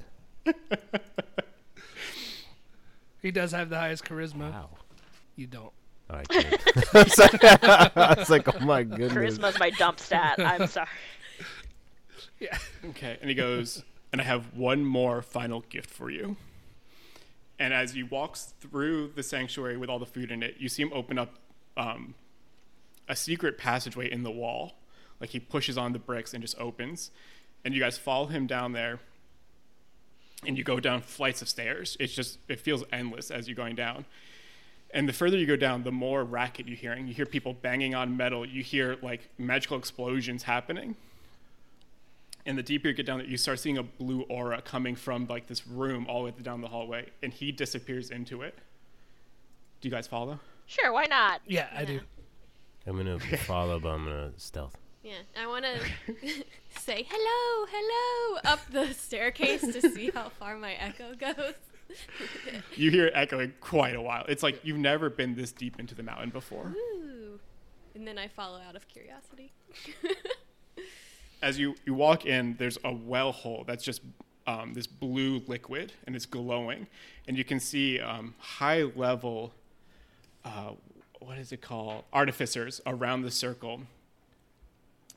[3.23, 4.53] He does have the highest charisma.
[4.53, 4.71] Wow.
[5.37, 5.73] You don't.
[6.11, 6.45] All right, good.
[7.97, 9.39] I was like, oh my goodness.
[9.39, 10.39] Charisma's my dump stat.
[10.39, 10.89] I'm sorry.
[12.39, 12.59] Yeah.
[12.91, 16.37] Okay, and he goes, and I have one more final gift for you.
[17.59, 20.83] And as he walks through the sanctuary with all the food in it, you see
[20.83, 21.39] him open up
[21.77, 22.15] um,
[23.09, 24.73] a secret passageway in the wall.
[25.21, 27.13] Like he pushes on the bricks and just opens.
[27.65, 28.99] And you guys follow him down there.
[30.46, 31.96] And you go down flights of stairs.
[32.00, 34.05] It's just, it feels endless as you're going down.
[34.94, 37.07] And the further you go down, the more racket you're hearing.
[37.07, 38.44] You hear people banging on metal.
[38.44, 40.96] You hear like magical explosions happening
[42.46, 45.26] and the deeper you get down there, you start seeing a blue aura coming from
[45.26, 48.59] like this room all the way down the hallway, and he disappears into it.
[49.81, 50.40] Do you guys follow?
[50.66, 51.40] Sure, why not?
[51.46, 52.00] Yeah, I do.
[52.86, 54.76] I'm gonna follow, but I'm gonna stealth.
[55.03, 55.80] Yeah, I want to
[56.78, 61.55] say hello, hello up the staircase to see how far my echo goes.
[62.74, 64.24] You hear it echoing quite a while.
[64.26, 66.68] It's like you've never been this deep into the mountain before.
[66.74, 67.38] Ooh.
[67.94, 69.53] And then I follow out of curiosity.
[71.42, 74.00] As you, you walk in, there's a well hole that's just
[74.46, 76.86] um, this blue liquid, and it's glowing,
[77.28, 79.53] and you can see um, high level,
[80.46, 80.70] uh,
[81.18, 83.82] what is it called, artificers around the circle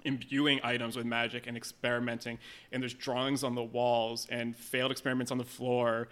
[0.05, 2.37] imbuing items with magic and experimenting.
[2.71, 6.07] And there's drawings on the walls and failed experiments on the floor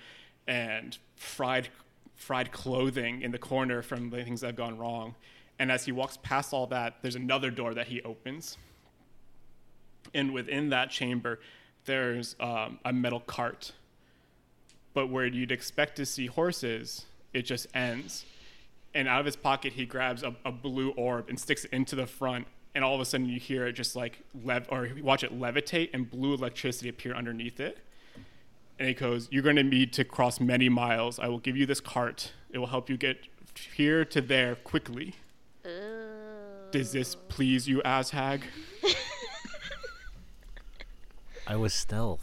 [0.48, 1.70] and fried
[2.16, 5.16] fried clothing in the corner from the things that have gone wrong.
[5.60, 8.58] And as he walks past all that, there's another door that he opens.
[10.14, 11.40] And within that chamber,
[11.86, 13.74] there's um, a metal cart.
[14.94, 18.26] But where you'd expect to see horses, it just ends.
[18.94, 21.96] And out of his pocket, he grabs a, a blue orb and sticks it into
[21.96, 22.48] the front.
[22.76, 25.38] And all of a sudden, you hear it just like lev, or you watch it
[25.40, 27.78] levitate, and blue electricity appear underneath it.
[28.80, 31.20] And he goes, "You're going to need to cross many miles.
[31.20, 32.34] I will give you this cart.
[32.52, 33.28] It will help you get
[33.76, 35.16] here to there quickly."
[36.72, 38.42] Does this please you, Azhag?
[41.48, 42.20] I was stealthed.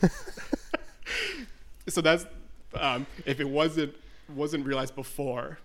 [1.88, 2.26] so that's
[2.74, 3.94] um, if it wasn't
[4.34, 5.58] wasn't realized before.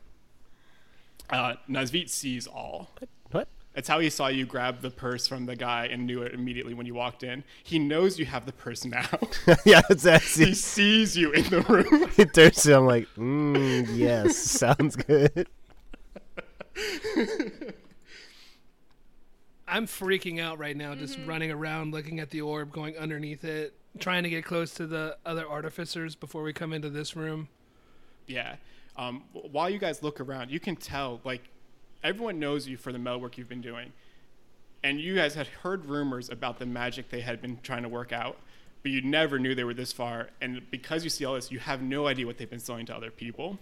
[1.29, 2.89] Uh, Nazvit sees all.
[2.97, 3.09] What?
[3.75, 6.73] That's how he saw you grab the purse from the guy and knew it immediately
[6.73, 7.43] when you walked in.
[7.61, 9.05] He knows you have the purse now.
[9.65, 10.45] yeah, it's actually.
[10.47, 12.09] he sees you in the room.
[12.15, 15.49] he turns to I'm like, mm, yes, sounds good.
[19.67, 23.73] I'm freaking out right now, just running around, looking at the orb, going underneath it,
[23.99, 27.49] trying to get close to the other artificers before we come into this room.
[28.25, 28.55] Yeah.
[28.95, 31.49] Um, while you guys look around, you can tell like
[32.03, 33.91] everyone knows you for the metal work you've been doing,
[34.83, 38.11] and you guys had heard rumors about the magic they had been trying to work
[38.13, 38.37] out,
[38.83, 40.29] but you never knew they were this far.
[40.41, 42.95] And because you see all this, you have no idea what they've been selling to
[42.95, 43.57] other people.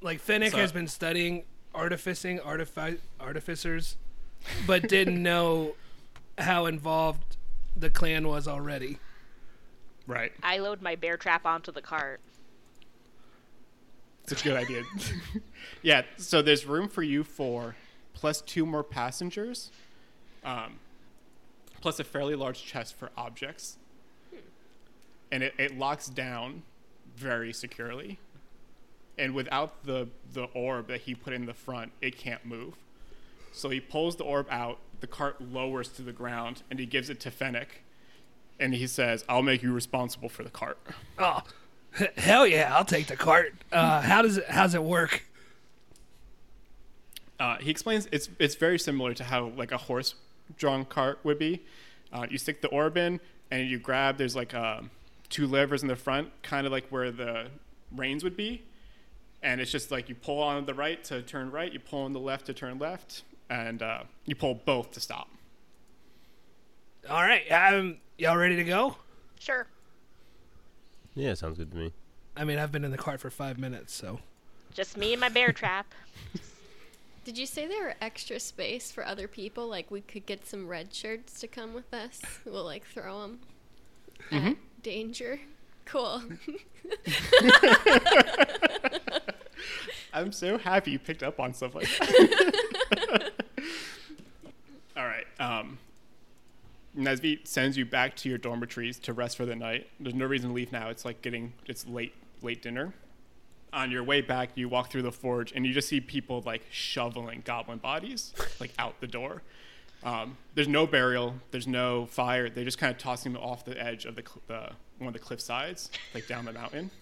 [0.00, 3.96] Like Fennec So- has been studying artificing artifi- artificers,
[4.66, 5.74] but didn't know
[6.38, 7.36] how involved
[7.76, 8.98] the clan was already.
[10.06, 10.32] Right.
[10.42, 12.20] I load my bear trap onto the cart.
[14.30, 14.82] It's a good idea.
[15.82, 16.02] yeah.
[16.18, 17.76] So there's room for you four,
[18.12, 19.70] plus two more passengers,
[20.44, 20.74] um,
[21.80, 23.78] plus a fairly large chest for objects,
[25.32, 26.62] and it, it locks down
[27.16, 28.18] very securely.
[29.16, 32.74] And without the the orb that he put in the front, it can't move.
[33.52, 34.78] So he pulls the orb out.
[35.00, 37.82] The cart lowers to the ground, and he gives it to Fennec.
[38.60, 40.78] And he says, "I'll make you responsible for the cart."
[41.18, 41.42] Oh,
[42.16, 42.74] hell yeah!
[42.74, 43.54] I'll take the cart.
[43.72, 44.46] Uh, how does it?
[44.48, 45.24] How's it work?
[47.40, 50.14] Uh, he explains it's it's very similar to how like a horse
[50.56, 51.64] drawn cart would be.
[52.12, 53.20] Uh, you stick the orb in
[53.50, 54.16] and you grab.
[54.18, 54.82] There's like uh,
[55.28, 57.48] two levers in the front, kind of like where the
[57.94, 58.62] reins would be,
[59.42, 62.12] and it's just like you pull on the right to turn right, you pull on
[62.12, 65.28] the left to turn left, and uh, you pull both to stop.
[67.08, 68.96] All right, um, y'all ready to go?
[69.38, 69.66] Sure.
[71.18, 71.92] Yeah, sounds good to me.
[72.36, 74.20] I mean, I've been in the cart for five minutes, so
[74.72, 75.92] Just me and my bear trap.
[77.24, 79.66] Did you say there were extra space for other people?
[79.66, 82.20] Like we could get some red shirts to come with us.
[82.44, 83.40] We'll like throw them
[84.30, 85.40] at danger.
[85.84, 86.22] Cool.
[90.12, 93.32] I'm so happy you picked up on stuff like that.
[94.96, 95.26] All right.
[95.40, 95.78] Um,
[96.98, 99.88] Nesvit sends you back to your dormitories to rest for the night.
[100.00, 100.88] There's no reason to leave now.
[100.88, 102.92] It's like getting it's late late dinner.
[103.72, 106.62] On your way back, you walk through the forge and you just see people like
[106.70, 109.42] shoveling goblin bodies like out the door.
[110.02, 111.34] Um, there's no burial.
[111.50, 112.48] There's no fire.
[112.48, 115.12] They're just kind of tossing them off the edge of the, cl- the one of
[115.12, 116.90] the cliff sides, like down the mountain.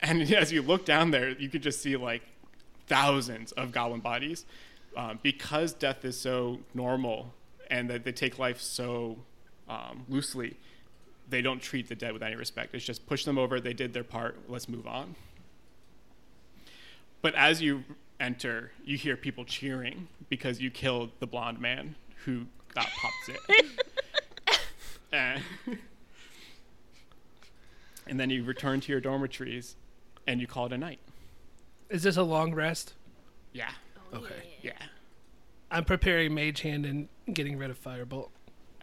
[0.00, 2.20] And as you look down there, you can just see like
[2.88, 4.44] thousands of goblin bodies.
[4.96, 7.32] Um, because death is so normal
[7.70, 9.18] and that they take life so
[9.68, 10.56] um, loosely,
[11.28, 12.74] they don't treat the dead with any respect.
[12.74, 13.60] It's just push them over.
[13.60, 14.38] They did their part.
[14.48, 15.14] Let's move on.
[17.22, 17.84] But as you
[18.20, 23.66] enter, you hear people cheering because you killed the blonde man who got popped it.
[25.12, 25.42] and,
[28.06, 29.76] and then you return to your dormitories
[30.26, 31.00] and you call it a night.
[31.88, 32.94] is this a long rest?
[33.52, 33.70] Yeah.
[34.12, 34.58] Okay.
[34.62, 34.72] Yeah.
[35.74, 38.28] I'm preparing Mage Hand and getting rid of Firebolt.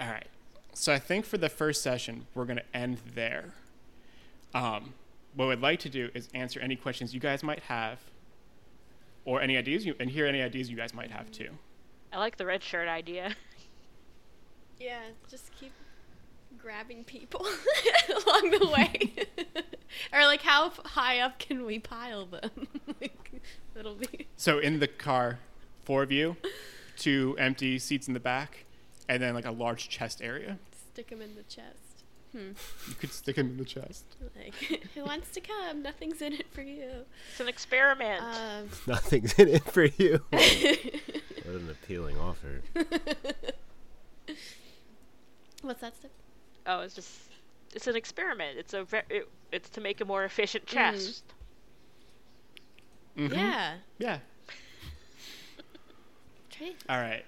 [0.02, 0.28] All right.
[0.74, 3.54] So I think for the first session, we're going to end there.
[4.54, 4.94] Um,
[5.34, 8.00] what I'd like to do is answer any questions you guys might have,
[9.24, 11.52] or any ideas you and hear any ideas you guys might have too.
[12.12, 13.36] I like the red shirt idea.
[14.78, 15.72] yeah, just keep
[16.58, 17.48] grabbing people
[18.10, 19.14] along the way.
[20.14, 22.68] or like how high up can we pile them?
[23.00, 23.42] like,
[23.80, 25.40] it'll be So in the car,
[25.86, 26.36] four of you,
[27.02, 28.66] two empty seats in the back,
[29.10, 30.58] and then like a large chest area.
[30.92, 31.78] stick them in the chest.
[32.32, 32.52] Hmm.
[32.88, 34.06] You could stick them in the chest.
[34.38, 34.54] Like,
[34.96, 35.82] who wants to come?
[35.84, 36.90] Nothing's in it for you.
[37.32, 38.24] It's an experiment.
[38.24, 40.22] Um, Nothing's in it for you.
[40.30, 40.42] what
[41.56, 42.62] an appealing offer.
[45.62, 46.12] what's that stuff?
[46.68, 47.10] oh, it's just
[47.74, 48.58] it's an experiment.
[48.58, 51.24] It's a ve- it, it's to make a more efficient chest.
[53.18, 53.74] mm-hmm Yeah.
[53.98, 54.20] Yeah.
[56.88, 57.26] All right.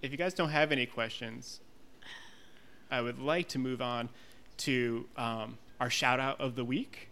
[0.00, 1.60] If you guys don't have any questions,
[2.88, 4.08] I would like to move on
[4.58, 7.08] to um, our shout out of the week,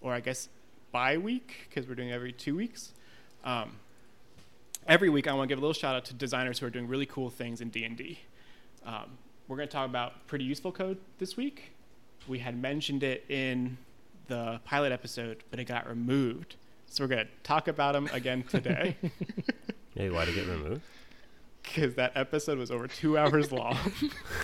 [0.00, 0.48] or I guess
[0.90, 2.92] bi week, because we're doing every two weeks.
[3.44, 3.72] Um,
[4.88, 6.88] every week, I want to give a little shout out to designers who are doing
[6.88, 8.20] really cool things in D&D.
[8.86, 11.72] Um, we're going to talk about pretty useful code this week.
[12.26, 13.76] We had mentioned it in
[14.28, 16.56] the pilot episode, but it got removed.
[16.86, 18.96] So we're going to talk about them again today
[19.94, 20.80] Hey, why did it get removed?
[21.62, 23.76] because that episode was over two hours long.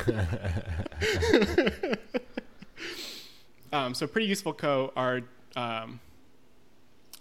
[3.73, 5.23] um, so pretty useful co are
[5.57, 6.01] um,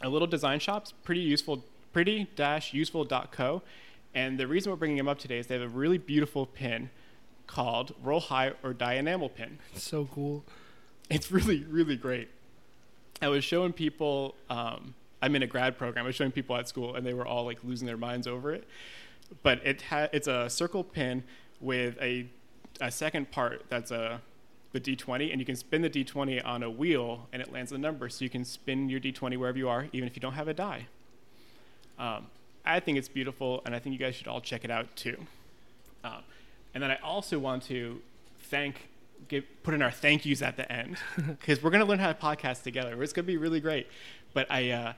[0.01, 0.93] a little design shops.
[1.03, 1.63] Pretty useful,
[1.93, 3.61] pretty dash useful dot co,
[4.13, 6.89] and the reason we're bringing them up today is they have a really beautiful pin
[7.47, 9.59] called Roll High or Die Enamel pin.
[9.75, 10.43] So cool.
[11.09, 12.29] It's really, really great.
[13.21, 16.67] I was showing people, um, I'm in a grad program, I was showing people at
[16.67, 18.67] school, and they were all like losing their minds over it.
[19.43, 21.23] But it ha- it's a circle pin
[21.59, 22.27] with a,
[22.79, 24.21] a second part that's a
[24.71, 27.77] the d20, and you can spin the d20 on a wheel, and it lands a
[27.77, 28.07] number.
[28.09, 30.53] So you can spin your d20 wherever you are, even if you don't have a
[30.53, 30.87] die.
[31.97, 32.27] Um,
[32.65, 35.17] I think it's beautiful, and I think you guys should all check it out too.
[36.03, 36.23] Um,
[36.73, 37.99] and then I also want to
[38.43, 38.89] thank,
[39.27, 42.11] give, put in our thank yous at the end because we're going to learn how
[42.11, 43.01] to podcast together.
[43.01, 43.87] It's going to be really great.
[44.33, 44.93] But I uh,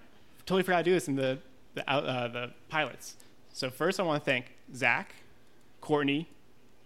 [0.46, 1.39] totally forgot to do this in the
[1.74, 3.16] the, uh, the pilots.
[3.54, 5.14] So first, I want to thank Zach,
[5.80, 6.28] Courtney,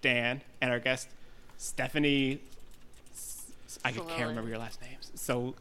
[0.01, 1.09] Dan, and our guest
[1.57, 2.39] Stephanie.
[3.83, 5.11] I can't remember your last names.
[5.15, 5.55] So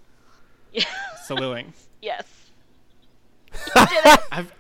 [0.73, 0.85] Yeah.
[2.03, 2.27] Yes.
[4.33, 4.53] I've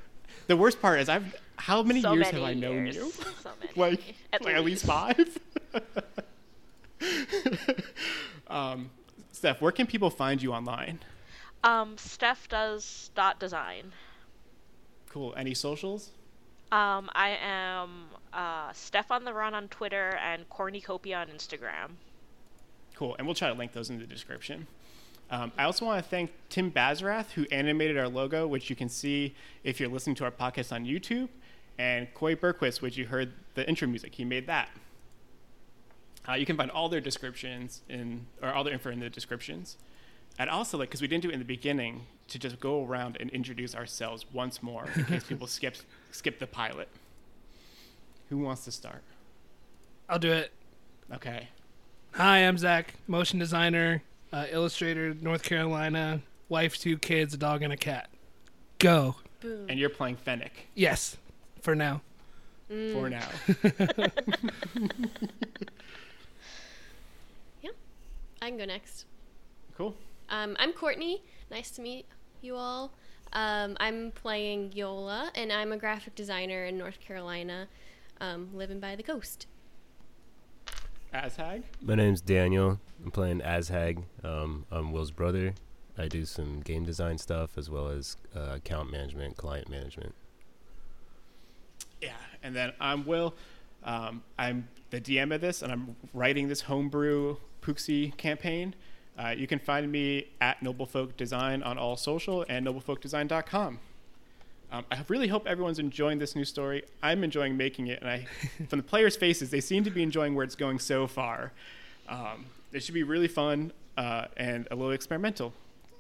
[0.47, 2.97] the worst part is I've how many so years many have I known years.
[2.97, 3.11] you?
[3.11, 3.73] So many.
[3.77, 5.39] like At like at least five.
[8.49, 8.91] um,
[9.33, 11.01] Steph, where can people find you online?
[11.65, 13.93] Um, Steph does dot design.
[15.09, 15.35] Cool.
[15.37, 16.11] Any socials?
[16.71, 21.93] Um, I am uh, Steph on the Run on Twitter and Cornucopia on Instagram.
[22.95, 23.17] Cool.
[23.17, 24.67] And we'll try to link those in the description.
[25.31, 28.89] Um, I also want to thank Tim Bazrath, who animated our logo, which you can
[28.89, 31.29] see if you're listening to our podcast on YouTube,
[31.79, 34.15] and Coy Berquist, which you heard the intro music.
[34.15, 34.69] He made that.
[36.29, 39.79] Uh, you can find all their descriptions in, or all their info in the descriptions.
[40.39, 43.17] I'd also like, because we didn't do it in the beginning, to just go around
[43.21, 45.77] and introduce ourselves once more in case people skip
[46.11, 46.89] skip the pilot.
[48.31, 49.03] Who wants to start?
[50.09, 50.51] I'll do it.
[51.13, 51.49] Okay.
[52.13, 57.73] Hi, I'm Zach, motion designer, uh, illustrator, North Carolina, wife, two kids, a dog, and
[57.73, 58.09] a cat.
[58.79, 59.17] Go.
[59.41, 59.67] Boom.
[59.69, 61.17] And you're playing Fennec Yes,
[61.61, 62.01] for now.
[62.69, 63.29] for now.
[67.63, 67.71] Yeah,
[68.43, 69.07] I can go next.
[69.77, 69.95] Cool.
[70.35, 71.23] Um, I'm Courtney.
[71.49, 72.07] Nice to meet
[72.41, 72.93] you all.
[73.35, 77.69] Um, I'm playing Yola, and I'm a graphic designer in North Carolina,
[78.21, 79.47] um, living by the coast.
[81.13, 81.63] Azhag.
[81.81, 82.81] My name's Daniel.
[83.05, 84.03] I'm playing Azhag.
[84.25, 85.55] Um, I'm Will's brother.
[85.97, 90.17] I do some game design stuff as well as uh, account management, client management.
[92.03, 93.37] Yeah, and then I'm Will.
[93.85, 98.75] Um, I'm the DM of this, and I'm writing this homebrew Pooksy campaign.
[99.19, 103.79] Uh, you can find me at Noblefolk Design on all social and noblefolkdesign.com.
[104.73, 106.83] Um, I really hope everyone's enjoying this new story.
[107.01, 108.27] I'm enjoying making it, and I,
[108.69, 111.53] from the players' faces, they seem to be enjoying where it's going so far.
[112.09, 115.53] Um, it should be really fun uh, and a little experimental.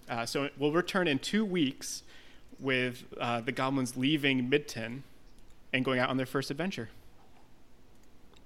[0.08, 2.02] Uh, so we'll return in two weeks
[2.58, 5.02] with uh, the goblins leaving Midton
[5.72, 6.88] and going out on their first adventure.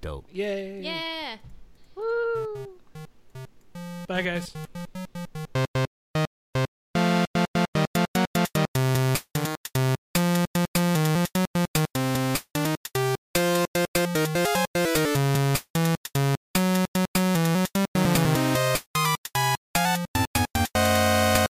[0.00, 0.26] Dope.
[0.32, 0.82] Yay.
[0.82, 1.36] Yeah.
[1.94, 2.77] Woo!
[4.08, 4.54] Bye, guys.